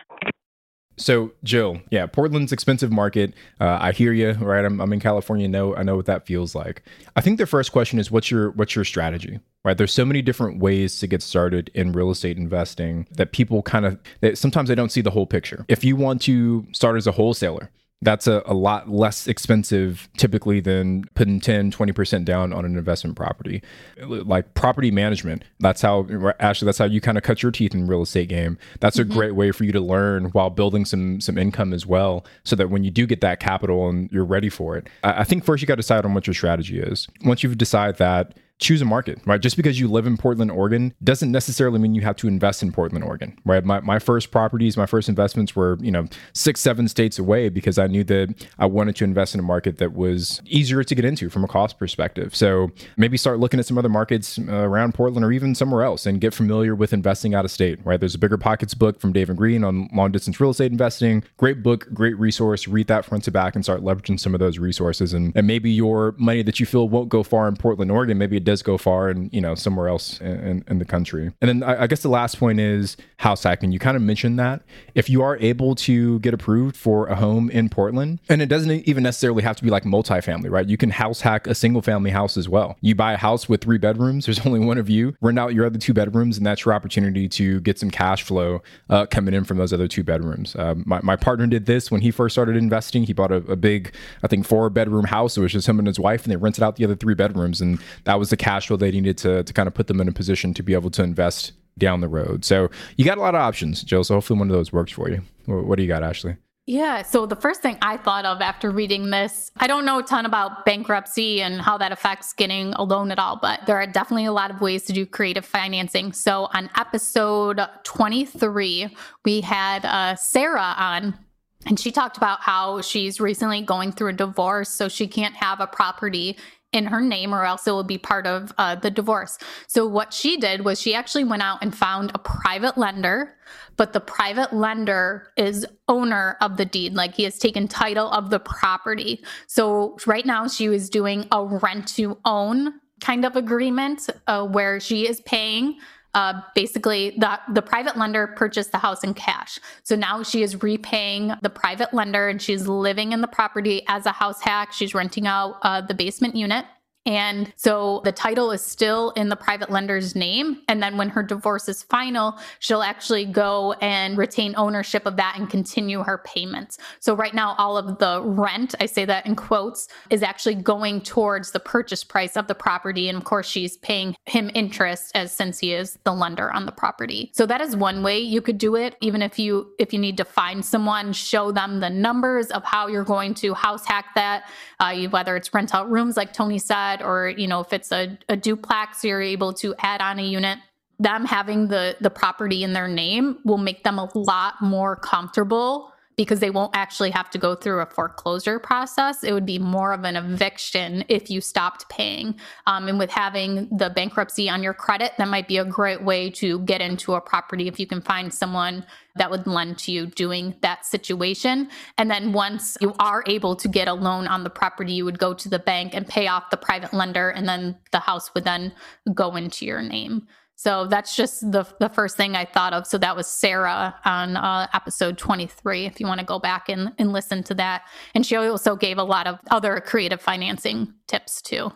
[0.97, 3.35] So, Jill, yeah, Portland's expensive market.
[3.61, 4.65] Uh, I hear you, right?
[4.65, 5.49] I'm, I'm in California.
[5.49, 6.83] Know I know what that feels like.
[7.17, 9.77] I think the first question is what's your what's your strategy, right?
[9.77, 13.87] There's so many different ways to get started in real estate investing that people kind
[13.87, 15.65] of that sometimes they don't see the whole picture.
[15.69, 17.71] If you want to start as a wholesaler,
[18.05, 23.17] that's a, a lot less expensive typically than putting 10 20% down on an investment
[23.17, 23.63] property.
[24.07, 26.07] Like property management that's how
[26.41, 28.59] actually that's how you kind of cut your teeth in real estate game.
[28.81, 29.11] That's mm-hmm.
[29.11, 32.55] a great way for you to learn while building some some income as well so
[32.57, 35.45] that when you do get that capital and you're ready for it i, I think
[35.45, 37.09] first you got to decide on what your strategy is.
[37.25, 39.41] Once you've decided that choose a market, right?
[39.41, 42.73] Just because you live in Portland, Oregon doesn't necessarily mean you have to invest in
[42.73, 43.65] Portland, Oregon, right?
[43.65, 47.79] My, my first properties, my first investments were, you know, six, seven states away because
[47.79, 51.05] I knew that I wanted to invest in a market that was easier to get
[51.05, 52.35] into from a cost perspective.
[52.35, 56.07] So maybe start looking at some other markets uh, around Portland or even somewhere else
[56.07, 57.99] and get familiar with investing out of state, right?
[57.99, 61.25] There's a Bigger Pockets book from David Greene on long distance real estate investing.
[61.39, 62.69] Great book, great resource.
[62.69, 65.13] Read that front to back and start leveraging some of those resources.
[65.13, 68.44] And, and maybe your money that you feel won't go far in Portland, Oregon, maybe
[68.45, 71.33] does go far and you know somewhere else in, in the country.
[71.41, 73.73] And then I, I, guess the last point is house hacking.
[73.73, 74.63] You kind of mentioned that.
[74.95, 78.71] If you are able to get approved for a home in portland and it doesn't
[78.71, 80.69] even necessarily have to be like multifamily right?
[80.69, 82.77] You can house hack a single family house as well.
[82.81, 85.67] You buy a house with three bedrooms there's only one of you rent out your
[85.67, 89.45] other two bedrooms and that's your opportunity to get some cash flow uh, coming in
[89.45, 90.55] from those other two bedrooms.
[90.57, 93.05] Uh, my, my partner did this when he first started investing.
[93.05, 95.37] He bought a, a big i think four bedroom house.
[95.37, 97.61] It was just him and his wife and they rented out the other three bedrooms
[97.61, 100.09] and that was the cash flow they needed to, to kind of put them in
[100.09, 102.45] a position to be able to invest down the road.
[102.45, 104.03] So you got a lot of options, Jill.
[104.03, 105.23] So hopefully one of those works for you.
[105.47, 106.37] What do you got, Ashley?
[106.67, 107.03] Yeah.
[107.03, 110.27] So the first thing I thought of after reading this, I don't know a ton
[110.27, 114.25] about bankruptcy and how that affects getting a loan at all, but there are definitely
[114.25, 116.13] a lot of ways to do creative financing.
[116.13, 121.19] So on episode 23, we had uh, Sarah on.
[121.67, 125.61] And she talked about how she's recently going through a divorce, so she can't have
[125.61, 126.37] a property
[126.75, 129.39] in her name or else it will be part of uh, the divorce.
[129.69, 133.37] So what she did was she actually went out and found a private lender,
[133.77, 138.31] but the private lender is owner of the deed, like he has taken title of
[138.31, 139.23] the property.
[139.47, 144.81] So right now she was doing a rent to own kind of agreement uh, where
[144.81, 145.79] she is paying
[146.15, 149.59] uh, basically the, the private lender purchased the house in cash.
[149.83, 154.07] So now she is repaying the private lender and she's living in the property as
[154.07, 154.73] a house hack.
[154.73, 156.65] She's renting out uh, the basement unit.
[157.07, 160.63] And so the title is still in the private lender's name.
[160.69, 165.37] And then when her divorce is final, she'll actually go and retain ownership of that
[165.39, 166.79] and continue her payments.
[167.01, 171.03] So right now, all of the rent, I say that in quotes, is actually going
[171.03, 173.09] towards the purchase price of the property.
[173.09, 176.73] And of course, she's paying him interest as since he is the lender on the
[176.73, 177.31] property.
[177.35, 178.97] So that is one way you could do it.
[179.01, 182.87] Even if you if you need to find someone, show them the numbers of how
[182.87, 184.49] you're going to house hack that,
[184.81, 188.19] uh, whether it's rent out rooms like Tony said or you know if it's a,
[188.29, 190.59] a duplex you're able to add on a unit
[190.99, 195.93] them having the the property in their name will make them a lot more comfortable
[196.17, 199.25] because they won't actually have to go through a foreclosure process.
[199.25, 202.37] It would be more of an eviction if you stopped paying.
[202.67, 206.31] Um, and with having the bankruptcy on your credit, that might be a great way
[206.31, 208.85] to get into a property if you can find someone
[209.17, 211.69] that would lend to you doing that situation.
[211.99, 215.19] And then once you are able to get a loan on the property, you would
[215.19, 218.45] go to the bank and pay off the private lender, and then the house would
[218.45, 218.73] then
[219.15, 220.27] go into your name.
[220.57, 222.87] So that's just the the first thing I thought of.
[222.87, 225.87] So that was Sarah on uh, episode 23.
[225.87, 227.83] If you want to go back and, and listen to that,
[228.15, 231.73] and she also gave a lot of other creative financing tips too.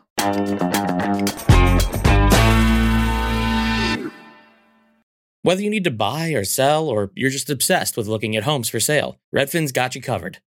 [5.43, 8.69] Whether you need to buy or sell, or you're just obsessed with looking at homes
[8.69, 10.41] for sale, Redfin's got you covered.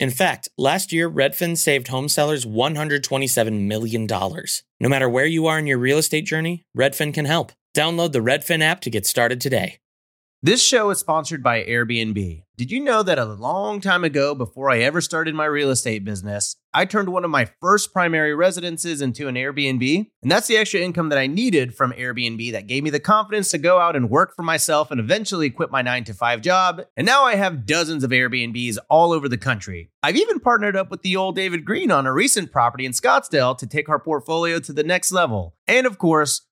[0.00, 4.06] In fact, last year, Redfin saved home sellers $127 million.
[4.06, 7.52] No matter where you are in your real estate journey, Redfin can help.
[7.76, 9.76] Download the Redfin app to get started today.
[10.42, 12.44] This show is sponsored by Airbnb.
[12.56, 16.02] Did you know that a long time ago, before I ever started my real estate
[16.02, 20.10] business, I turned one of my first primary residences into an Airbnb?
[20.22, 23.50] And that's the extra income that I needed from Airbnb that gave me the confidence
[23.50, 26.82] to go out and work for myself and eventually quit my nine to five job.
[26.96, 29.90] And now I have dozens of Airbnbs all over the country.
[30.02, 33.58] I've even partnered up with the old David Greene on a recent property in Scottsdale
[33.58, 35.56] to take our portfolio to the next level.
[35.66, 36.42] And of course,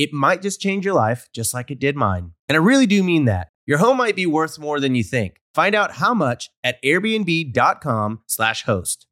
[0.00, 2.32] It might just change your life, just like it did mine.
[2.48, 3.48] And I really do mean that.
[3.66, 5.42] Your home might be worth more than you think.
[5.54, 9.06] Find out how much at airbnb.com/slash host.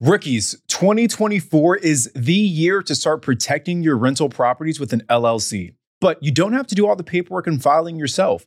[0.00, 5.74] Rookies, 2024 is the year to start protecting your rental properties with an LLC.
[6.00, 8.46] But you don't have to do all the paperwork and filing yourself.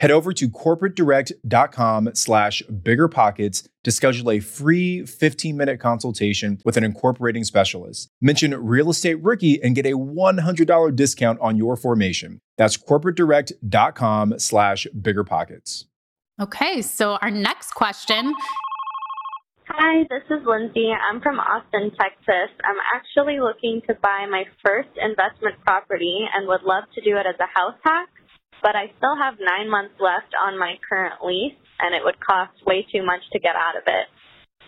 [0.00, 7.44] Head over to corporatedirect.com slash biggerpockets to schedule a free 15-minute consultation with an incorporating
[7.44, 8.10] specialist.
[8.20, 12.40] Mention Real Estate Rookie and get a $100 discount on your formation.
[12.58, 15.84] That's corporatedirect.com slash biggerpockets.
[16.40, 18.34] Okay, so our next question
[19.68, 20.92] Hi, this is Lindsay.
[20.92, 22.54] I'm from Austin, Texas.
[22.64, 27.26] I'm actually looking to buy my first investment property and would love to do it
[27.26, 28.08] as a house hack
[28.62, 32.54] but I still have nine months left on my current lease, and it would cost
[32.66, 34.06] way too much to get out of it.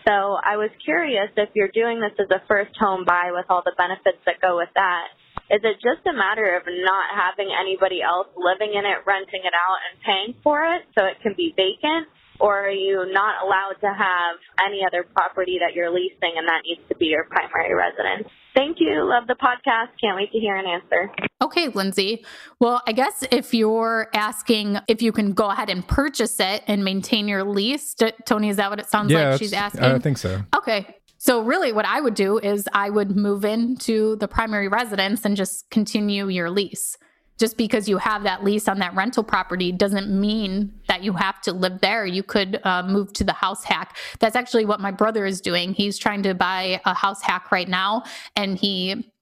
[0.06, 3.60] So I was curious if you're doing this as a first home buy with all
[3.64, 5.12] the benefits that go with that.
[5.50, 9.56] Is it just a matter of not having anybody else living in it, renting it
[9.56, 12.08] out, and paying for it so it can be vacant?
[12.40, 16.62] Or are you not allowed to have any other property that you're leasing and that
[16.64, 18.30] needs to be your primary residence?
[18.58, 19.08] Thank you.
[19.08, 19.90] Love the podcast.
[20.00, 21.12] Can't wait to hear an answer.
[21.40, 22.24] Okay, Lindsay.
[22.58, 26.82] Well, I guess if you're asking if you can go ahead and purchase it and
[26.82, 27.94] maintain your lease,
[28.26, 29.82] Tony, is that what it sounds yeah, like she's asking?
[29.82, 30.42] I don't think so.
[30.56, 30.96] Okay.
[31.18, 35.36] So really what I would do is I would move into the primary residence and
[35.36, 36.98] just continue your lease
[37.38, 41.40] just because you have that lease on that rental property doesn't mean that you have
[41.42, 42.04] to live there.
[42.04, 43.96] You could uh, move to the house hack.
[44.18, 45.72] That's actually what my brother is doing.
[45.72, 48.02] He's trying to buy a house hack right now,
[48.36, 49.12] and he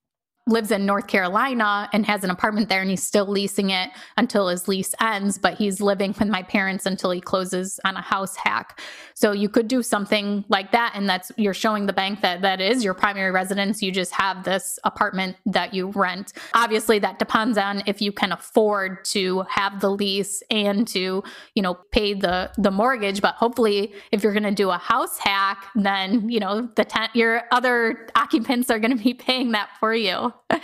[0.48, 4.46] lives in North Carolina and has an apartment there and he's still leasing it until
[4.46, 8.36] his lease ends, but he's living with my parents until he closes on a house
[8.36, 8.80] hack.
[9.14, 12.60] So you could do something like that and that's you're showing the bank that that
[12.60, 13.82] is your primary residence.
[13.82, 16.32] You just have this apartment that you rent.
[16.54, 21.24] Obviously that depends on if you can afford to have the lease and to,
[21.56, 25.18] you know, pay the the mortgage, but hopefully if you're going to do a house
[25.18, 29.70] hack, then, you know, the ten- your other occupants are going to be paying that
[29.80, 30.32] for you.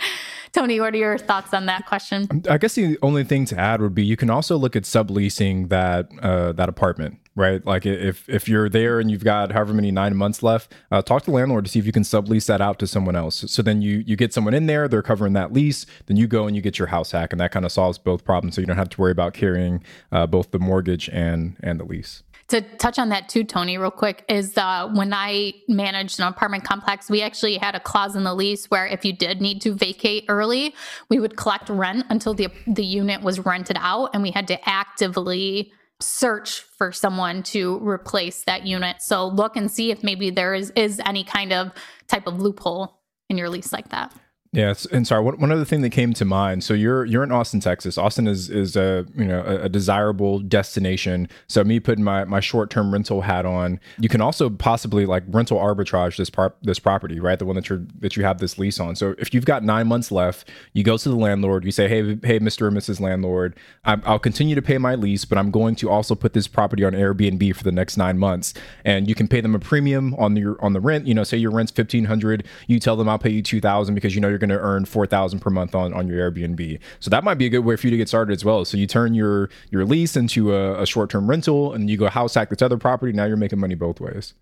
[0.53, 2.43] Tony, what are your thoughts on that question?
[2.47, 5.69] I guess the only thing to add would be you can also look at subleasing
[5.69, 7.65] that uh, that apartment, right?
[7.65, 11.23] Like if if you're there and you've got however many nine months left, uh, talk
[11.23, 13.45] to the landlord to see if you can sublease that out to someone else.
[13.47, 15.87] So then you you get someone in there, they're covering that lease.
[16.05, 18.23] Then you go and you get your house hack, and that kind of solves both
[18.23, 18.53] problems.
[18.53, 21.85] So you don't have to worry about carrying uh, both the mortgage and and the
[21.85, 26.27] lease to touch on that too, Tony, real quick, is uh, when I managed an
[26.27, 29.61] apartment complex, we actually had a clause in the lease where if you did need
[29.61, 30.75] to vacate early,
[31.09, 34.69] we would collect rent until the the unit was rented out, and we had to
[34.69, 38.97] actively search for someone to replace that unit.
[38.99, 41.71] So look and see if maybe there is, is any kind of
[42.07, 44.13] type of loophole in your lease like that.
[44.53, 46.63] Yeah, and sorry, one, other thing that came to mind.
[46.63, 47.97] So you're you're in Austin, Texas.
[47.97, 51.27] Austin is is a you know a, a desirable destination.
[51.47, 55.23] So me putting my my short term rental hat on, you can also possibly like
[55.27, 57.39] rental arbitrage this part this property, right?
[57.39, 58.95] The one that you're that you have this lease on.
[58.95, 62.19] So if you've got nine months left, you go to the landlord, you say, hey
[62.21, 62.67] hey Mr.
[62.67, 62.99] and Mrs.
[62.99, 66.47] Landlord, i will continue to pay my lease, but I'm going to also put this
[66.47, 68.53] property on Airbnb for the next nine months,
[68.85, 71.07] and you can pay them a premium on your on the rent.
[71.07, 73.95] You know, say your rent's fifteen hundred, you tell them I'll pay you two thousand
[73.95, 77.09] because you know you're going to earn 4000 per month on, on your airbnb so
[77.09, 78.87] that might be a good way for you to get started as well so you
[78.87, 82.61] turn your your lease into a, a short-term rental and you go house hack this
[82.61, 84.33] other property now you're making money both ways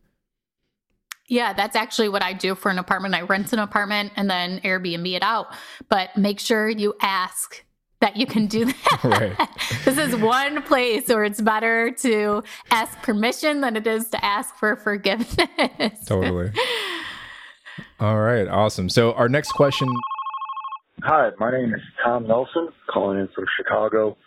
[1.31, 3.15] yeah, that's actually what I do for an apartment.
[3.15, 5.47] I rent an apartment and then Airbnb it out.
[5.87, 7.63] But make sure you ask
[8.01, 8.99] that you can do that.
[9.03, 9.49] Right.
[9.85, 14.53] this is one place where it's better to ask permission than it is to ask
[14.55, 16.05] for forgiveness.
[16.05, 16.51] Totally.
[18.01, 18.89] All right, awesome.
[18.89, 19.87] So our next question.
[21.03, 24.17] Hi, my name is Tom Nelson, calling in from Chicago.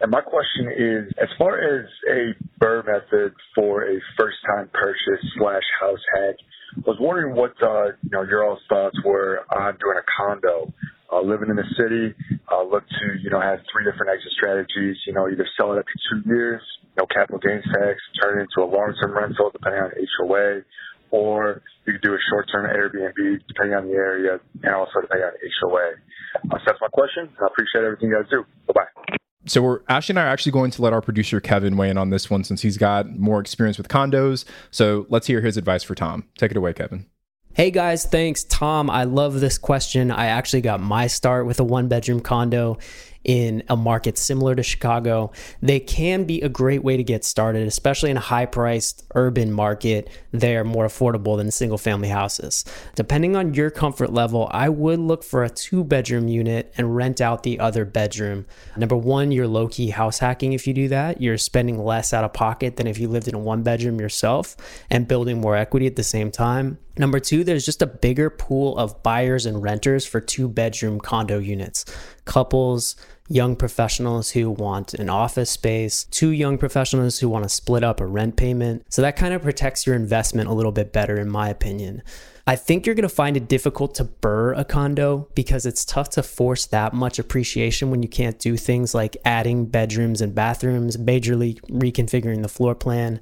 [0.00, 5.62] And my question is, as far as a BRRRR method for a first-time purchase slash
[5.80, 6.34] house hack,
[6.78, 10.72] I was wondering what uh, you know your all's thoughts were on doing a condo,
[11.12, 12.12] uh, living in the city.
[12.50, 14.96] Uh, look to you know have three different exit strategies.
[15.06, 16.62] You know, either sell it after two years,
[16.98, 20.62] no capital gains tax, turn it into a long-term rental depending on HOA,
[21.10, 25.32] or you could do a short-term Airbnb depending on the area and also depending on
[25.60, 25.92] HOA.
[26.36, 27.28] Uh, so that's my question.
[27.40, 28.44] I appreciate everything you guys do.
[28.66, 29.16] Bye-bye.
[29.46, 31.96] So we're Ashley and I are actually going to let our producer Kevin weigh in
[31.96, 34.44] on this one since he's got more experience with condos.
[34.70, 36.24] So let's hear his advice for Tom.
[36.36, 37.06] Take it away, Kevin.
[37.52, 38.44] Hey guys, thanks.
[38.44, 40.12] Tom, I love this question.
[40.12, 42.78] I actually got my start with a one bedroom condo
[43.24, 47.66] in a market similar to Chicago, they can be a great way to get started,
[47.66, 50.08] especially in a high priced urban market.
[50.32, 52.64] They're more affordable than single family houses.
[52.94, 57.20] Depending on your comfort level, I would look for a two bedroom unit and rent
[57.20, 58.46] out the other bedroom.
[58.76, 61.20] Number one, you're low key house hacking if you do that.
[61.20, 64.56] You're spending less out of pocket than if you lived in a one bedroom yourself
[64.88, 66.78] and building more equity at the same time.
[66.98, 71.38] Number two, there's just a bigger pool of buyers and renters for two bedroom condo
[71.38, 71.84] units.
[72.24, 72.96] Couples,
[73.28, 78.00] young professionals who want an office space, two young professionals who want to split up
[78.00, 78.84] a rent payment.
[78.92, 82.02] So that kind of protects your investment a little bit better, in my opinion.
[82.46, 86.10] I think you're going to find it difficult to BRRRR a condo because it's tough
[86.10, 90.96] to force that much appreciation when you can't do things like adding bedrooms and bathrooms,
[90.96, 93.20] majorly reconfiguring the floor plan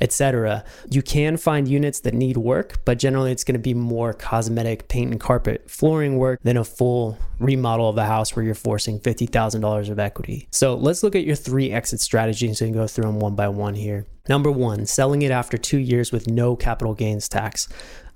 [0.00, 0.64] etc.
[0.90, 4.88] You can find units that need work, but generally it's going to be more cosmetic
[4.88, 9.00] paint and carpet flooring work than a full remodel of the house where you're forcing
[9.00, 10.48] $50,000 of equity.
[10.50, 13.74] So let's look at your three exit strategies and go through them one by one
[13.74, 14.06] here.
[14.28, 17.68] Number one, selling it after two years with no capital gains tax.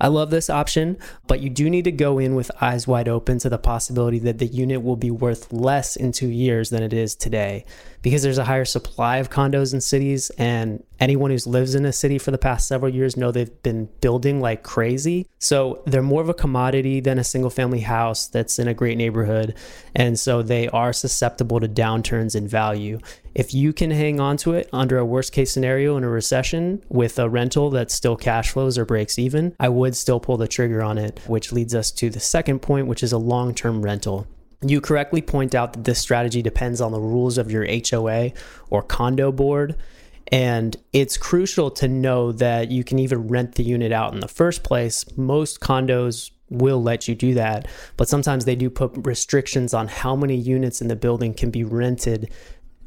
[0.05, 3.39] I love this option, but you do need to go in with eyes wide open
[3.39, 6.93] to the possibility that the unit will be worth less in two years than it
[6.93, 7.65] is today.
[8.03, 11.93] Because there's a higher supply of condos in cities and anyone who's lives in a
[11.93, 15.27] city for the past several years know they've been building like crazy.
[15.39, 18.99] So they're more of a commodity than a single family house that's in a great
[18.99, 19.55] neighborhood.
[19.95, 22.99] And so they are susceptible to downturns in value.
[23.35, 26.85] If you can hang on to it under a worst case scenario in a recession
[26.89, 30.49] with a rental that still cash flows or breaks even, I would still pull the
[30.49, 33.83] trigger on it, which leads us to the second point, which is a long term
[33.83, 34.27] rental.
[34.63, 38.33] You correctly point out that this strategy depends on the rules of your HOA
[38.71, 39.77] or condo board.
[40.33, 44.29] And it's crucial to know that you can even rent the unit out in the
[44.29, 45.05] first place.
[45.19, 50.15] Most condos will let you do that, but sometimes they do put restrictions on how
[50.17, 52.33] many units in the building can be rented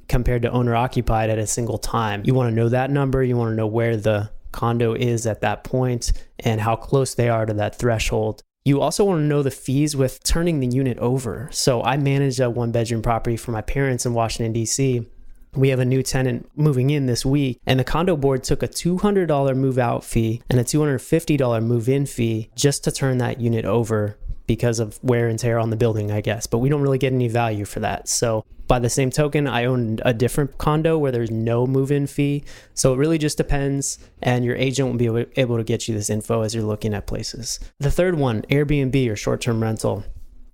[0.08, 2.22] compared to owner occupied at a single time.
[2.26, 5.41] You want to know that number, you want to know where the condo is at
[5.41, 8.43] that point and how close they are to that threshold.
[8.66, 11.48] You also want to know the fees with turning the unit over.
[11.52, 15.08] So I manage a one bedroom property for my parents in Washington, D.C.
[15.56, 18.68] We have a new tenant moving in this week, and the condo board took a
[18.68, 23.66] $200 move out fee and a $250 move in fee just to turn that unit
[23.66, 24.18] over
[24.48, 26.48] because of wear and tear on the building, I guess.
[26.48, 28.08] But we don't really get any value for that.
[28.08, 32.08] So by the same token, I own a different condo where there's no move in
[32.08, 32.43] fee.
[32.74, 36.10] So it really just depends, and your agent will be able to get you this
[36.10, 37.60] info as you're looking at places.
[37.80, 40.04] The third one Airbnb or short term rental.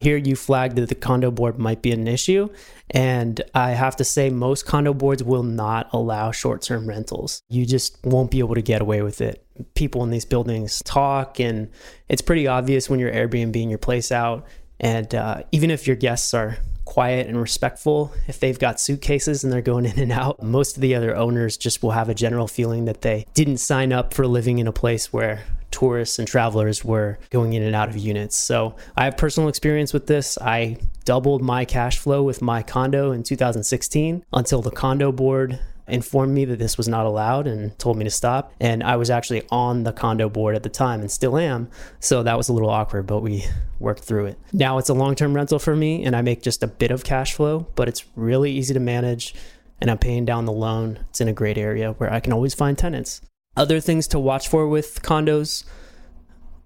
[0.04, 2.49] Here you flagged that the condo board might be an issue.
[2.89, 7.41] And I have to say, most condo boards will not allow short term rentals.
[7.47, 9.45] You just won't be able to get away with it.
[9.76, 11.70] People in these buildings talk, and
[12.10, 14.45] it's pretty obvious when you're Airbnb your place out.
[14.78, 19.54] And uh, even if your guests are quiet and respectful if they've got suitcases and
[19.54, 20.43] they're going in and out.
[20.43, 23.93] Most of the other owners just will have a general feeling that they didn't sign
[23.93, 25.43] up for living in a place where
[25.74, 28.38] tourists and travelers were going in and out of units.
[28.38, 30.38] So I have personal experience with this.
[30.38, 36.34] I doubled my cash flow with my condo in 2016 until the condo board informed
[36.34, 38.53] me that this was not allowed and told me to stop.
[38.59, 41.69] And I was actually on the condo board at the time and still am.
[41.99, 43.45] So that was a little awkward, but we
[43.80, 44.39] worked through it.
[44.53, 47.03] Now it's a long term rental for me and I make just a bit of
[47.03, 49.34] cash flow, but it's really easy to manage.
[49.82, 50.99] And I'm paying down the loan.
[51.09, 53.19] It's in a great area where I can always find tenants.
[53.56, 55.64] Other things to watch for with condos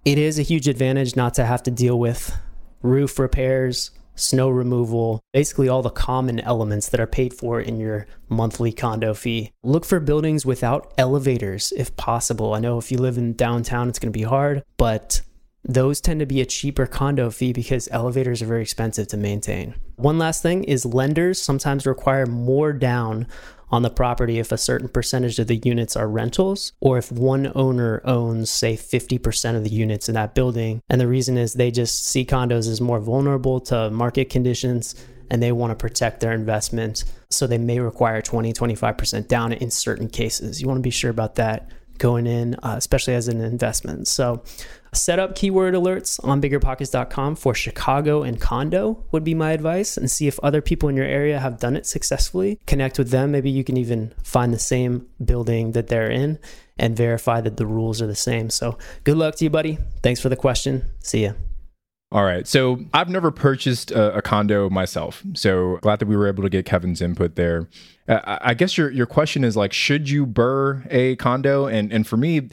[0.08, 2.34] it is a huge advantage not to have to deal with
[2.82, 8.08] roof repairs, snow removal, basically all the common elements that are paid for in your
[8.30, 9.52] monthly condo fee.
[9.64, 12.54] Look for buildings without elevators if possible.
[12.54, 15.22] I know if you live in downtown, it's going to be hard, but
[15.66, 19.76] those tend to be a cheaper condo fee because elevators are very expensive to maintain.
[19.98, 23.28] One last thing is lenders sometimes require more down
[23.70, 27.52] on the property if a certain percentage of the units are rentals or if one
[27.56, 30.82] owner owns, say, 50% of the units in that building.
[30.90, 34.96] And the reason is they just see condos as more vulnerable to market conditions
[35.30, 37.04] and they want to protect their investment.
[37.30, 40.62] So they may require 20, 25% down in certain cases.
[40.62, 44.08] You want to be sure about that going in, uh, especially as an investment.
[44.08, 44.44] So
[44.98, 50.10] Set up keyword alerts on biggerpockets.com for Chicago and condo would be my advice and
[50.10, 52.60] see if other people in your area have done it successfully.
[52.66, 53.32] Connect with them.
[53.32, 56.40] Maybe you can even find the same building that they're in
[56.78, 58.50] and verify that the rules are the same.
[58.50, 59.78] So good luck to you, buddy.
[60.02, 60.86] Thanks for the question.
[61.00, 61.34] See ya.
[62.12, 62.48] All right.
[62.48, 65.24] So I've never purchased a, a, condo myself.
[65.34, 67.68] So glad that we were able to get Kevin's input there.
[68.10, 71.66] I guess your your question is like, should you BRRRR a condo?
[71.66, 72.50] And and for me,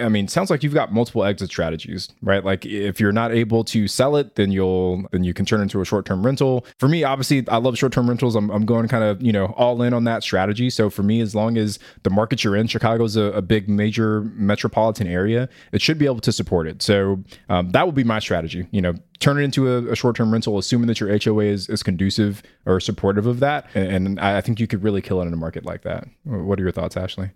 [0.00, 2.42] I mean, sounds like you've got multiple exit strategies, right?
[2.42, 5.82] Like if you're not able to sell it, then you'll then you can turn into
[5.82, 6.64] a short term rental.
[6.78, 8.34] For me, obviously, I love short term rentals.
[8.34, 10.70] I'm I'm going kind of you know all in on that strategy.
[10.70, 14.22] So for me, as long as the market you're in, Chicago's a, a big major
[14.34, 16.80] metropolitan area, it should be able to support it.
[16.80, 18.66] So um, that would be my strategy.
[18.70, 21.68] You know, turn it into a, a short term rental, assuming that your HOA is,
[21.68, 23.66] is conducive or supportive of that.
[23.74, 26.06] And, and I think you could really kill it in a market like that.
[26.24, 27.30] What are your thoughts, Ashley?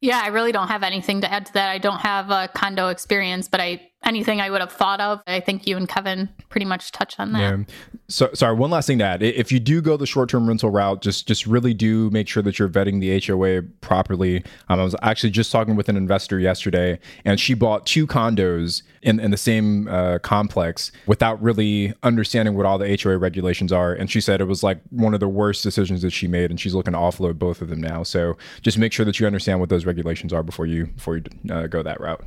[0.00, 1.70] Yeah, I really don't have anything to add to that.
[1.70, 5.22] I don't have a condo experience, but I anything I would have thought of.
[5.26, 7.40] I think you and Kevin pretty much touched on that.
[7.40, 7.64] Yeah.
[8.08, 9.22] So sorry, one last thing to add.
[9.22, 12.58] If you do go the short-term rental route, just just really do make sure that
[12.58, 14.44] you're vetting the HOA properly.
[14.68, 18.82] Um, I was actually just talking with an investor yesterday, and she bought two condos
[19.02, 23.92] in, in the same uh, complex without really understanding what all the HOA regulations are.
[23.92, 26.58] And she said it was like one of the worst decisions that she made, and
[26.58, 28.02] she's looking to offload both of them now.
[28.02, 31.24] So just make sure that you understand what those regulations are before you before you
[31.50, 32.24] uh, go that route.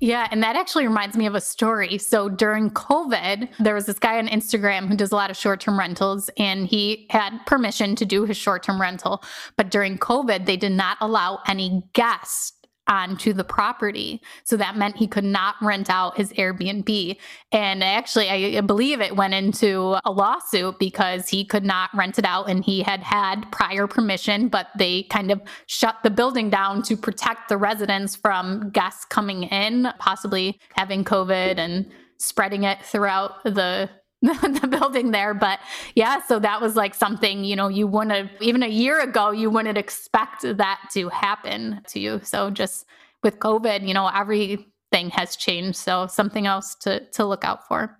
[0.00, 1.98] Yeah, and that actually reminds me of a story.
[1.98, 5.60] So during COVID, there was this guy on Instagram who does a lot of short
[5.60, 9.22] term rentals, and he had permission to do his short term rental.
[9.56, 12.53] But during COVID, they did not allow any guests
[12.86, 14.20] onto the property.
[14.44, 17.16] So that meant he could not rent out his Airbnb.
[17.52, 22.24] And actually, I believe it went into a lawsuit because he could not rent it
[22.24, 26.82] out and he had had prior permission, but they kind of shut the building down
[26.82, 33.42] to protect the residents from guests coming in, possibly having COVID and spreading it throughout
[33.44, 33.88] the
[34.42, 35.34] the building there.
[35.34, 35.60] But
[35.94, 39.30] yeah, so that was like something, you know, you wouldn't have, even a year ago,
[39.30, 42.20] you wouldn't expect that to happen to you.
[42.24, 42.86] So just
[43.22, 45.76] with COVID, you know, everything has changed.
[45.76, 47.98] So something else to, to look out for.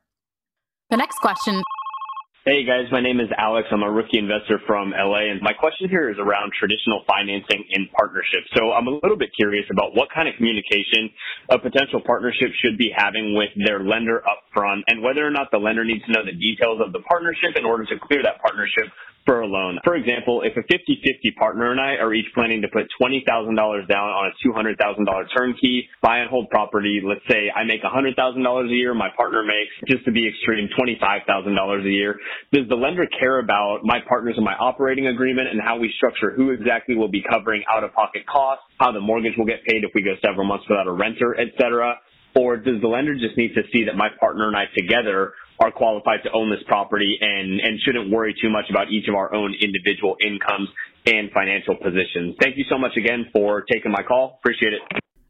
[0.90, 1.62] The next question
[2.44, 3.72] Hey guys, my name is Alex.
[3.72, 7.88] I'm a rookie investor from LA and my question here is around traditional financing in
[7.96, 8.52] partnerships.
[8.52, 11.08] So I'm a little bit curious about what kind of communication
[11.48, 15.48] a potential partnership should be having with their lender up front and whether or not
[15.52, 18.44] the lender needs to know the details of the partnership in order to clear that
[18.44, 18.92] partnership
[19.26, 19.78] for a loan.
[19.84, 23.24] For example, if a 50-50 partner and I are each planning to put $20,000
[23.88, 28.68] down on a $200,000 turnkey, buy and hold property, let's say I make $100,000 a
[28.68, 32.18] year, my partner makes, just to be extreme, $25,000 a year,
[32.52, 36.32] does the lender care about my partners in my operating agreement and how we structure
[36.36, 40.02] who exactly will be covering out-of-pocket costs, how the mortgage will get paid if we
[40.02, 41.94] go several months without a renter, et cetera?
[42.36, 45.70] Or does the lender just need to see that my partner and I together are
[45.70, 49.34] qualified to own this property and, and shouldn't worry too much about each of our
[49.34, 50.68] own individual incomes
[51.06, 52.34] and financial positions.
[52.40, 54.38] Thank you so much again for taking my call.
[54.40, 54.80] Appreciate it.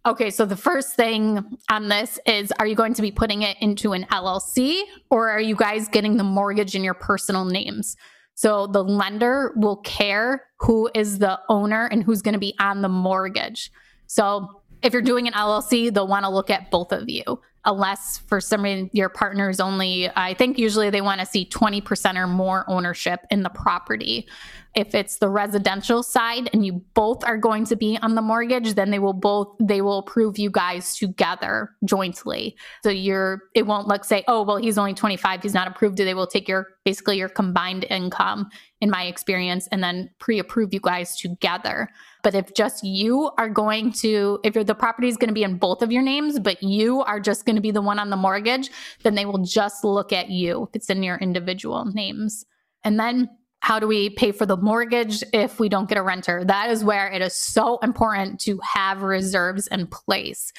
[0.06, 3.56] Okay, so the first thing on this is are you going to be putting it
[3.60, 7.96] into an LLC or are you guys getting the mortgage in your personal names?
[8.34, 12.82] So the lender will care who is the owner and who's going to be on
[12.82, 13.70] the mortgage.
[14.06, 17.40] So if you're doing an LLC, they'll want to look at both of you.
[17.64, 21.46] unless for some reason your partner is only, I think usually they want to see
[21.46, 24.28] 20% or more ownership in the property.
[24.74, 28.74] If it's the residential side and you both are going to be on the mortgage,
[28.74, 32.56] then they will both they will approve you guys together jointly.
[32.82, 35.96] So you're it won't look say, oh well, he's only 25, he's not approved.
[35.96, 40.80] They will take your basically your combined income, in my experience, and then pre-approve you
[40.80, 41.88] guys together.
[42.24, 45.58] But if just you are going to, if the property is going to be in
[45.58, 48.16] both of your names, but you are just going to be the one on the
[48.16, 48.70] mortgage,
[49.04, 52.46] then they will just look at you if it's in your individual names.
[52.82, 53.28] And then
[53.60, 56.44] how do we pay for the mortgage if we don't get a renter?
[56.44, 60.52] That is where it is so important to have reserves in place.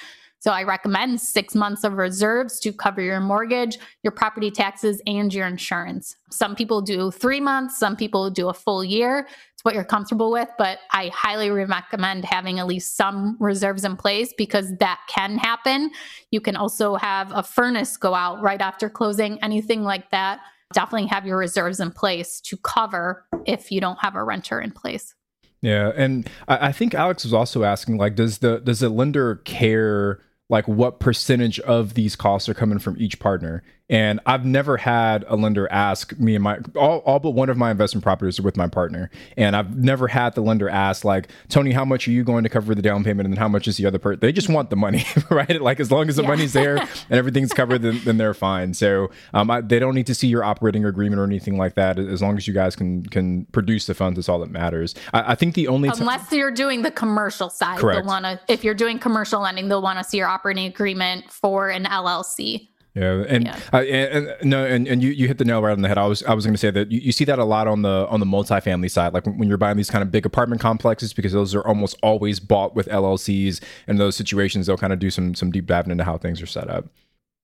[0.45, 5.33] So I recommend six months of reserves to cover your mortgage, your property taxes, and
[5.33, 6.15] your insurance.
[6.29, 10.31] Some people do three months, some people do a full year It's what you're comfortable
[10.31, 15.39] with, but I highly recommend having at least some reserves in place because that can
[15.39, 15.89] happen.
[16.29, 20.41] You can also have a furnace go out right after closing, anything like that.
[20.73, 24.69] Definitely have your reserves in place to cover if you don't have a renter in
[24.69, 25.15] place.
[25.63, 30.19] Yeah, and I, think Alex was also asking, like, does the does the lender care
[30.49, 33.63] like what percentage of these costs are coming from each partner?
[33.89, 37.57] And I've never had a lender ask me and my all, all but one of
[37.57, 39.11] my investment properties are with my partner.
[39.37, 42.49] And I've never had the lender ask like, Tony, how much are you going to
[42.49, 44.21] cover the down payment and how much is the other part?
[44.21, 45.61] They just want the money, right?
[45.61, 46.29] Like as long as the yeah.
[46.29, 48.73] money's there and everything's covered, then, then they're fine.
[48.73, 51.99] So um, I, they don't need to see your operating agreement or anything like that.
[51.99, 54.95] As long as you guys can can produce the funds, that's all that matters.
[55.13, 58.07] I, I think the only unless t- you're doing the commercial side, Correct.
[58.07, 58.39] to.
[58.47, 62.69] If you're doing commercial lending, they'll want to see your operating agreement for an LLC.
[62.95, 63.59] Yeah, and, yeah.
[63.73, 65.97] Uh, and, and, no, and, and you, you hit the nail right on the head.
[65.97, 67.81] I was I was going to say that you, you, see that a lot on
[67.81, 70.61] the on the multifamily side, like when, when, you're buying these kind of big apartment
[70.61, 73.61] complexes, because those are almost always bought with LLCs.
[73.87, 76.45] And those situations, they'll kind of do some some deep diving into how things are
[76.45, 76.85] set up.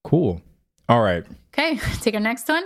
[0.06, 0.42] Cool.
[0.88, 1.26] All right.
[1.54, 2.64] Okay, take our next one.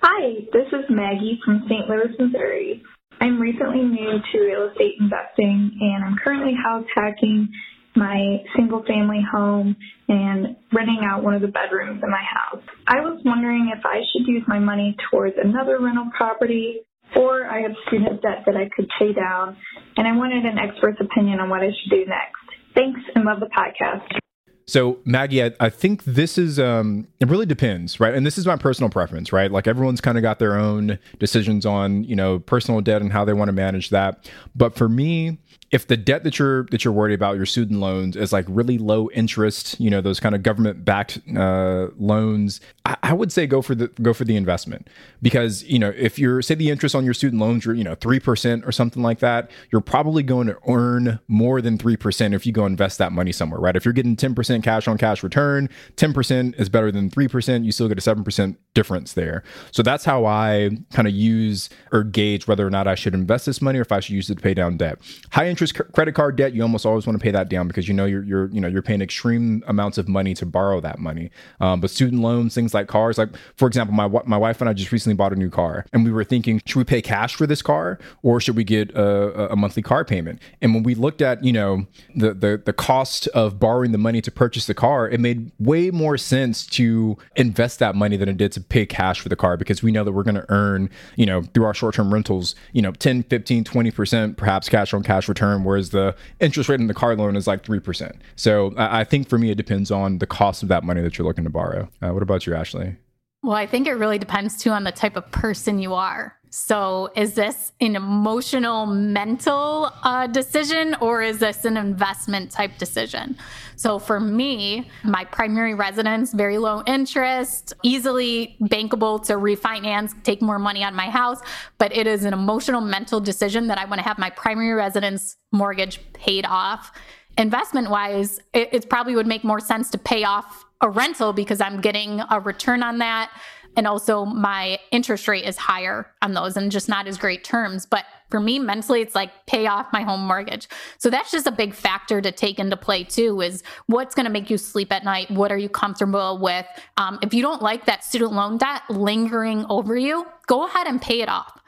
[0.00, 1.88] Hi, this is Maggie from St.
[1.88, 2.84] Louis, Missouri.
[3.20, 7.48] I'm recently new to real estate investing, and I'm currently house hacking
[7.96, 9.76] my single family home
[10.08, 12.62] and renting out one of the bedrooms in my house.
[12.86, 16.80] I was wondering if I should use my money towards another rental property
[17.16, 19.56] or I have student debt that I could pay down
[19.96, 22.74] and I wanted an expert's opinion on what I should do next.
[22.74, 24.18] Thanks and love the podcast.
[24.66, 28.14] So Maggie, I, I, think this is um it really depends, right?
[28.14, 29.50] And this is my personal preference, right?
[29.50, 33.26] Like everyone's kind of got their own decisions on, you know, personal debt and how
[33.26, 34.30] they want to manage that.
[34.54, 35.38] But for me,
[35.70, 38.78] if the debt that you're that you're worried about, your student loans, is like really
[38.78, 43.46] low interest, you know, those kind of government backed uh, loans, I, I, would say
[43.46, 44.88] go for the go for the investment
[45.22, 47.94] because you know if you're say the interest on your student loans are you know
[47.94, 52.34] three percent or something like that, you're probably going to earn more than three percent
[52.34, 53.76] if you go invest that money somewhere, right?
[53.76, 57.28] If you're getting ten percent cash on cash return, ten percent is better than three
[57.28, 57.64] percent.
[57.64, 59.42] You still get a seven percent difference there.
[59.70, 63.46] So that's how I kind of use or gauge whether or not I should invest
[63.46, 64.98] this money or if I should use it to pay down debt.
[65.30, 67.94] High interest credit card debt, you almost always want to pay that down because you
[67.94, 71.30] know you're you're you know you're paying extreme amounts of money to borrow that money.
[71.60, 74.72] Um, but student loans, things like cars, like for example, my my wife and I
[74.72, 77.46] just recently bought a new car, and we were thinking, should we pay cash for
[77.46, 80.40] this car or should we get a, a monthly car payment?
[80.60, 81.86] And when we looked at you know
[82.16, 85.92] the the the cost of borrowing the money to purchase the car, it made way
[85.92, 89.56] more sense to invest that money than it did to pay cash for the car
[89.56, 92.56] because we know that we're going to earn you know through our short term rentals
[92.72, 96.80] you know 10 15 20 percent perhaps cash on cash return whereas the interest rate
[96.80, 98.16] in the car loan is like 3%.
[98.36, 101.26] So I think for me, it depends on the cost of that money that you're
[101.26, 101.88] looking to borrow.
[102.00, 102.96] Uh, what about you, Ashley?
[103.42, 106.34] Well, I think it really depends too on the type of person you are.
[106.56, 113.36] So, is this an emotional, mental uh, decision or is this an investment type decision?
[113.74, 120.60] So, for me, my primary residence, very low interest, easily bankable to refinance, take more
[120.60, 121.40] money on my house,
[121.78, 125.36] but it is an emotional, mental decision that I want to have my primary residence
[125.50, 126.92] mortgage paid off.
[127.36, 131.60] Investment wise, it, it probably would make more sense to pay off a rental because
[131.60, 133.32] I'm getting a return on that
[133.76, 137.86] and also my interest rate is higher on those and just not as great terms.
[137.86, 140.68] But for me mentally, it's like pay off my home mortgage.
[140.98, 144.32] So that's just a big factor to take into play too is what's going to
[144.32, 145.30] make you sleep at night?
[145.30, 146.66] What are you comfortable with?
[146.96, 151.00] Um, if you don't like that student loan debt lingering over you, go ahead and
[151.00, 151.60] pay it off.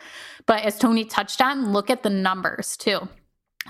[0.46, 3.08] But as Tony touched on, look at the numbers too.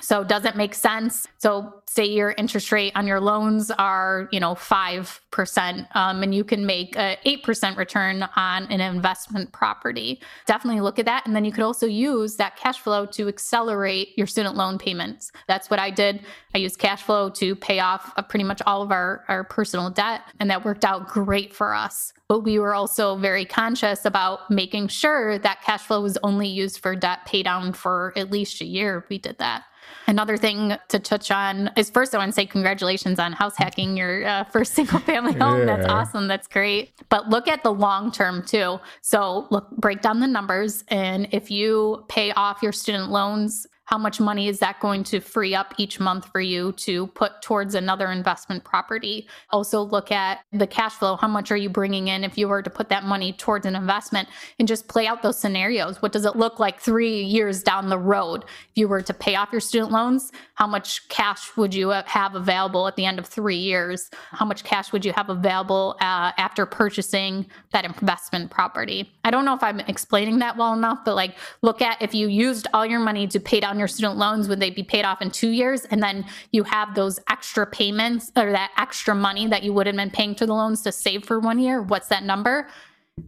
[0.00, 1.26] So does it make sense?
[1.38, 6.44] So say your interest rate on your loans are, you know, 5%, um, and you
[6.44, 10.20] can make a 8% return on an investment property.
[10.46, 11.26] Definitely look at that.
[11.26, 15.32] And then you could also use that cash flow to accelerate your student loan payments.
[15.48, 16.20] That's what I did.
[16.54, 19.90] I used cash flow to pay off uh, pretty much all of our, our personal
[19.90, 22.12] debt, and that worked out great for us.
[22.28, 26.80] But we were also very conscious about making sure that cash flow was only used
[26.80, 29.04] for debt pay down for at least a year.
[29.08, 29.64] We did that.
[30.08, 33.96] Another thing to touch on is first, I want to say congratulations on house hacking
[33.96, 35.60] your uh, first single family home.
[35.60, 35.76] Yeah.
[35.76, 36.28] That's awesome.
[36.28, 36.92] That's great.
[37.08, 38.78] But look at the long term too.
[39.02, 40.84] So, look, break down the numbers.
[40.88, 45.20] And if you pay off your student loans how much money is that going to
[45.20, 49.28] free up each month for you to put towards another investment property?
[49.50, 51.14] Also, look at the cash flow.
[51.14, 53.76] How much are you bringing in if you were to put that money towards an
[53.76, 54.28] investment
[54.58, 56.02] and just play out those scenarios?
[56.02, 58.44] What does it look like three years down the road?
[58.44, 62.34] If you were to pay off your student loans, how much cash would you have
[62.34, 64.10] available at the end of three years?
[64.32, 69.12] How much cash would you have available uh, after purchasing that investment property?
[69.22, 72.26] I don't know if I'm explaining that well enough, but like look at if you
[72.26, 75.04] used all your money to pay down on your student loans, would they be paid
[75.04, 75.84] off in two years?
[75.84, 79.96] And then you have those extra payments or that extra money that you would have
[79.96, 81.82] been paying to the loans to save for one year.
[81.82, 82.68] What's that number?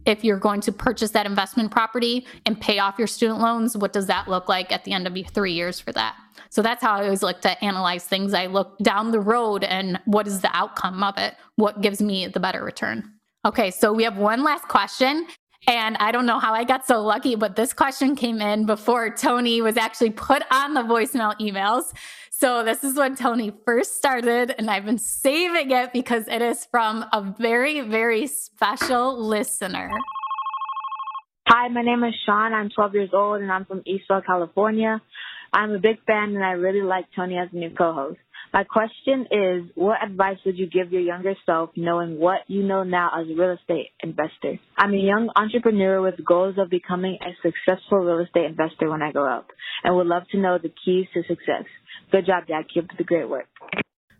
[0.05, 3.93] If you're going to purchase that investment property and pay off your student loans, what
[3.93, 6.15] does that look like at the end of three years for that?
[6.49, 8.33] So that's how I always look to analyze things.
[8.33, 11.35] I look down the road and what is the outcome of it?
[11.55, 13.13] What gives me the better return?
[13.45, 15.25] Okay, so we have one last question.
[15.67, 19.09] And I don't know how I got so lucky, but this question came in before
[19.09, 21.93] Tony was actually put on the voicemail emails.
[22.31, 26.65] So this is when Tony first started, and I've been saving it because it is
[26.71, 29.91] from a very, very special listener.
[31.47, 32.53] Hi, my name is Sean.
[32.53, 35.01] I'm 12 years old and I'm from Eastvale, California.
[35.51, 38.19] I'm a big fan and I really like Tony as a new co-host.
[38.53, 42.83] My question is, what advice would you give your younger self knowing what you know
[42.83, 44.59] now as a real estate investor?
[44.77, 49.11] I'm a young entrepreneur with goals of becoming a successful real estate investor when I
[49.11, 49.47] grow up
[49.83, 51.65] and would love to know the keys to success.
[52.11, 52.65] Good job, Dad.
[52.73, 53.47] Keep up the great work.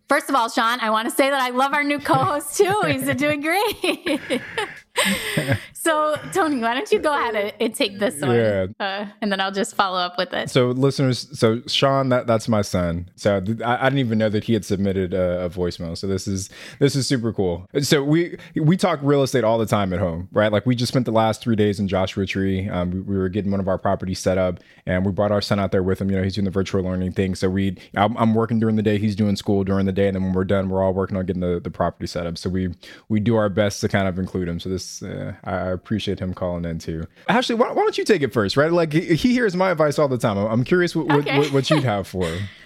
[0.08, 2.82] First of all, Sean, I want to say that I love our new co-host too.
[2.88, 4.42] He's doing great.
[5.74, 8.36] so, Tony, why don't you go ahead and take this one?
[8.36, 8.68] Yeah.
[8.80, 10.50] Uh, and then I'll just follow up with it.
[10.50, 13.10] So, listeners, so Sean, that that's my son.
[13.16, 15.98] So th- I, I, didn't even know that he had submitted a, a, voicemail.
[15.98, 17.68] So this is this is super cool.
[17.82, 20.52] So we we talk real estate all the time at home, right?
[20.52, 22.70] Like we just spent the last three days in Joshua Tree.
[22.70, 25.42] Um, we, we, were getting one of our properties set up, and we brought our
[25.42, 26.10] son out there with him.
[26.10, 27.36] You know, he's doing the virtual learning thing.
[27.36, 28.98] So we, I'm, I'm working during the day.
[28.98, 31.26] He's doing school during the day, and then when we're done, we're all working on
[31.26, 32.38] getting the, the property set up.
[32.38, 32.74] So we
[33.10, 34.60] we do our best to kind of include him.
[34.60, 37.06] So this uh, I appreciate him calling in too.
[37.28, 38.72] Ashley, why, why, don't you take it first, right?
[38.72, 40.38] Like he, he hears my advice all the time.
[40.38, 41.38] I'm curious what, okay.
[41.38, 42.44] what, what you'd have for him.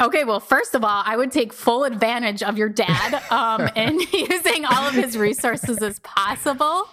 [0.00, 4.00] Okay, well, first of all, I would take full advantage of your dad um, and
[4.12, 6.88] using all of his resources as possible.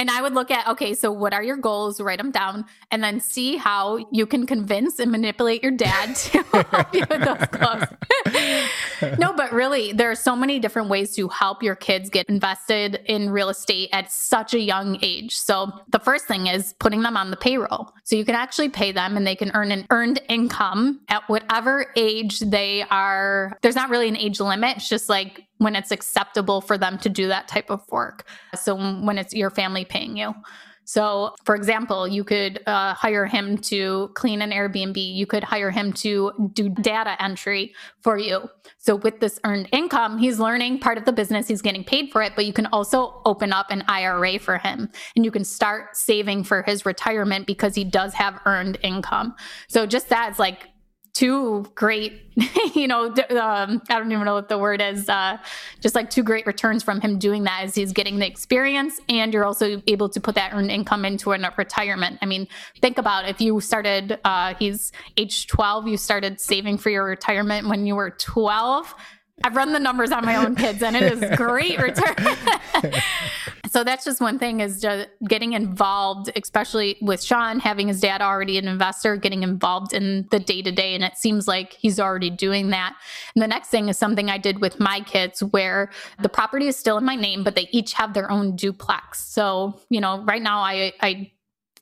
[0.00, 2.00] And I would look at, okay, so what are your goals?
[2.00, 6.42] Write them down and then see how you can convince and manipulate your dad to
[6.42, 9.18] help you with those goals.
[9.18, 13.02] no, but really, there are so many different ways to help your kids get invested
[13.04, 15.36] in real estate at such a young age.
[15.36, 17.92] So the first thing is putting them on the payroll.
[18.04, 21.92] So you can actually pay them and they can earn an earned income at whatever
[21.94, 23.58] age they are.
[23.60, 24.78] There's not really an age limit.
[24.78, 28.24] It's just like when it's acceptable for them to do that type of work.
[28.54, 30.34] So when it's your family paying you.
[30.84, 34.96] So, for example, you could uh, hire him to clean an Airbnb.
[34.96, 38.50] You could hire him to do data entry for you.
[38.78, 42.22] So, with this earned income, he's learning part of the business, he's getting paid for
[42.22, 45.96] it, but you can also open up an IRA for him and you can start
[45.96, 49.36] saving for his retirement because he does have earned income.
[49.68, 50.70] So, just that is like
[51.20, 52.22] two great,
[52.74, 55.36] you know, um, I don't even know what the word is, uh,
[55.80, 59.34] just like two great returns from him doing that as he's getting the experience and
[59.34, 62.18] you're also able to put that earned income into a retirement.
[62.22, 62.48] I mean,
[62.80, 67.68] think about if you started, uh, he's age 12, you started saving for your retirement
[67.68, 68.94] when you were 12
[69.42, 72.14] I've run the numbers on my own kids and it is great return.
[73.70, 78.20] so that's just one thing is just getting involved, especially with Sean having his dad
[78.20, 80.94] already an investor, getting involved in the day to day.
[80.94, 82.96] And it seems like he's already doing that.
[83.34, 86.76] And the next thing is something I did with my kids where the property is
[86.76, 89.24] still in my name, but they each have their own duplex.
[89.24, 91.32] So, you know, right now I, I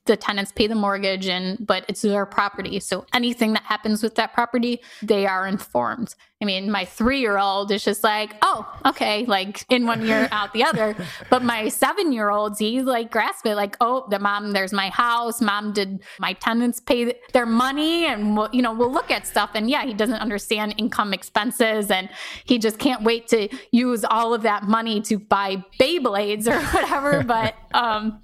[0.09, 2.79] the tenants pay the mortgage and but it's their property.
[2.79, 6.15] So anything that happens with that property, they are informed.
[6.41, 10.29] I mean, my three year old is just like, oh, okay, like in one year,
[10.31, 10.95] out the other.
[11.29, 14.89] But my seven year olds, he like grasp it, like, oh, the mom, there's my
[14.89, 15.41] house.
[15.41, 19.51] Mom did my tenants pay their money, and we'll, you know, we'll look at stuff.
[19.53, 22.09] And yeah, he doesn't understand income expenses, and
[22.45, 27.21] he just can't wait to use all of that money to buy Beyblades or whatever.
[27.21, 28.21] but um,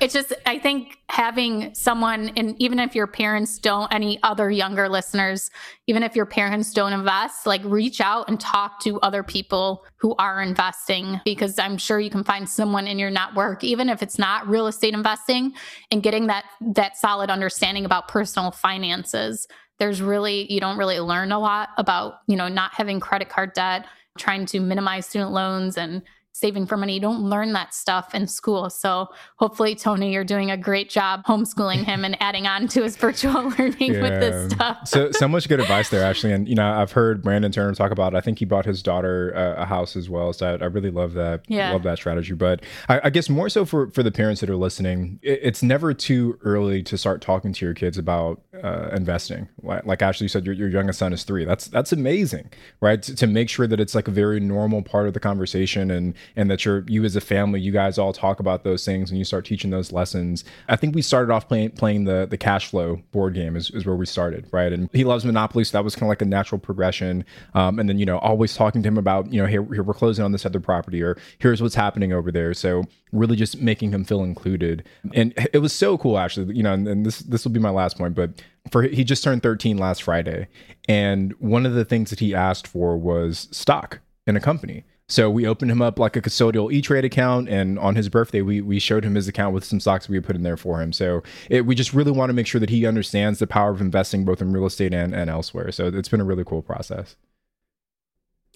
[0.00, 4.88] it's just i think having someone and even if your parents don't any other younger
[4.88, 5.50] listeners
[5.86, 10.14] even if your parents don't invest like reach out and talk to other people who
[10.18, 14.18] are investing because i'm sure you can find someone in your network even if it's
[14.18, 15.52] not real estate investing
[15.90, 19.46] and getting that that solid understanding about personal finances.
[19.78, 23.52] There's really you don't really learn a lot about you know not having credit card
[23.52, 23.86] debt
[24.18, 26.02] trying to minimize student loans and
[26.32, 26.94] saving for money.
[26.94, 28.70] You don't learn that stuff in school.
[28.70, 32.96] So hopefully, Tony, you're doing a great job homeschooling him and adding on to his
[33.02, 34.02] virtual learning yeah.
[34.02, 34.88] with this stuff.
[34.88, 36.32] so, so much good advice there, Ashley.
[36.32, 39.30] And, you know, I've heard Brandon Turner talk about, I think he bought his daughter
[39.32, 40.32] a, a house as well.
[40.32, 41.42] So I, I, really love that.
[41.48, 41.72] Yeah.
[41.72, 42.32] Love that strategy.
[42.32, 45.62] But I, I, guess more so for, for the parents that are listening, it, it's
[45.62, 49.48] never too early to start talking to your kids about uh, investing.
[49.62, 51.44] Like, like, Ashley said, your, your youngest son is three.
[51.44, 53.02] That's, that's amazing, right?
[53.02, 56.14] To, to make sure that it's like a very normal part of the conversation and,
[56.36, 59.18] and that you're you as a family you guys all talk about those things and
[59.18, 60.44] you start teaching those lessons.
[60.68, 63.86] I think we started off playing playing the the cash flow board game is, is
[63.86, 64.72] where we started right?
[64.72, 67.24] And he loves monopoly so that was kind of like a natural progression.
[67.54, 69.94] Um, and then you know always talking to him about you know here, here we're
[69.94, 72.54] closing on this other property or here's what's happening over there.
[72.54, 74.84] So really just making him feel included.
[75.14, 77.70] And it was so cool actually you know and, and this this will be my
[77.70, 80.48] last point but for he just turned 13 last friday.
[80.88, 85.28] And one of the things that he asked for was stock in a company so
[85.28, 88.78] we opened him up like a custodial E-Trade account, and on his birthday, we we
[88.78, 90.90] showed him his account with some stocks we had put in there for him.
[90.90, 93.82] So it, we just really want to make sure that he understands the power of
[93.82, 95.70] investing both in real estate and, and elsewhere.
[95.70, 97.16] So it's been a really cool process.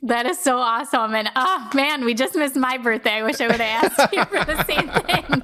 [0.03, 1.15] That is so awesome.
[1.15, 3.13] And oh man, we just missed my birthday.
[3.13, 5.43] I wish I would have asked you for the same thing.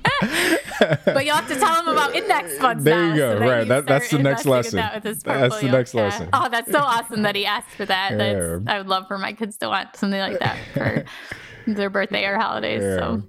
[1.15, 2.85] but you'll have to tell him about index funds.
[2.85, 3.39] There you go.
[3.39, 3.67] So right.
[3.67, 4.77] That, that's the next lesson.
[4.77, 6.03] That that's the next yeah.
[6.03, 6.29] lesson.
[6.35, 8.13] Oh, that's so awesome that he asked for that.
[8.13, 8.59] Yeah.
[8.67, 11.05] I would love for my kids to want something like that for
[11.67, 12.83] their birthday or holidays.
[12.83, 12.97] Yeah.
[12.97, 13.23] So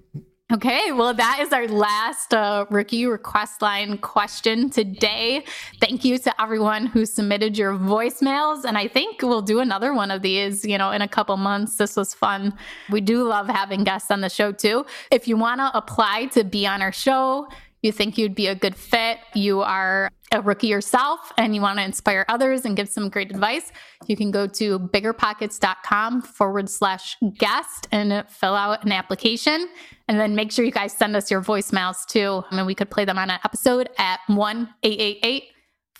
[0.51, 5.45] Okay, well, that is our last uh, rookie request line question today.
[5.79, 8.65] Thank you to everyone who submitted your voicemails.
[8.65, 11.77] And I think we'll do another one of these, you know, in a couple months.
[11.77, 12.53] This was fun.
[12.91, 14.85] We do love having guests on the show too.
[15.11, 17.47] If you want to apply to be on our show,
[17.83, 21.77] you think you'd be a good fit, you are a rookie yourself and you want
[21.77, 23.71] to inspire others and give some great advice,
[24.07, 29.67] you can go to biggerpockets.com forward slash guest and fill out an application.
[30.07, 32.43] And then make sure you guys send us your voicemails too.
[32.49, 35.43] I mean, we could play them on an episode at 1 888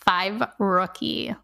[0.05, 1.35] 5 Rookie.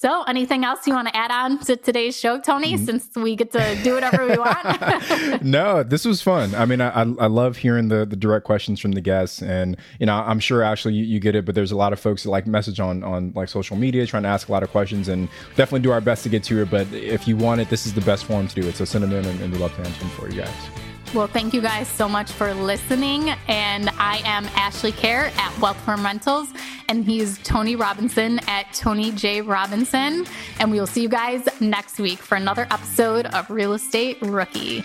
[0.00, 2.72] So, anything else you want to add on to today's show, Tony?
[2.72, 2.86] Mm.
[2.86, 5.42] Since we get to do whatever we want.
[5.44, 6.54] no, this was fun.
[6.54, 10.06] I mean, I, I love hearing the the direct questions from the guests, and you
[10.06, 12.30] know, I'm sure Ashley you, you, get it, but there's a lot of folks that
[12.30, 15.28] like message on on like social media, trying to ask a lot of questions, and
[15.50, 16.70] definitely do our best to get to it.
[16.70, 18.76] But if you want it, this is the best form to do it.
[18.76, 20.89] So send them in, and, and we'd love to answer them for you guys.
[21.12, 23.30] Well, thank you guys so much for listening.
[23.48, 26.48] And I am Ashley Kehr at Wealth Farm Rentals,
[26.88, 29.40] and he's Tony Robinson at Tony J.
[29.40, 30.24] Robinson.
[30.60, 34.84] And we will see you guys next week for another episode of Real Estate Rookie.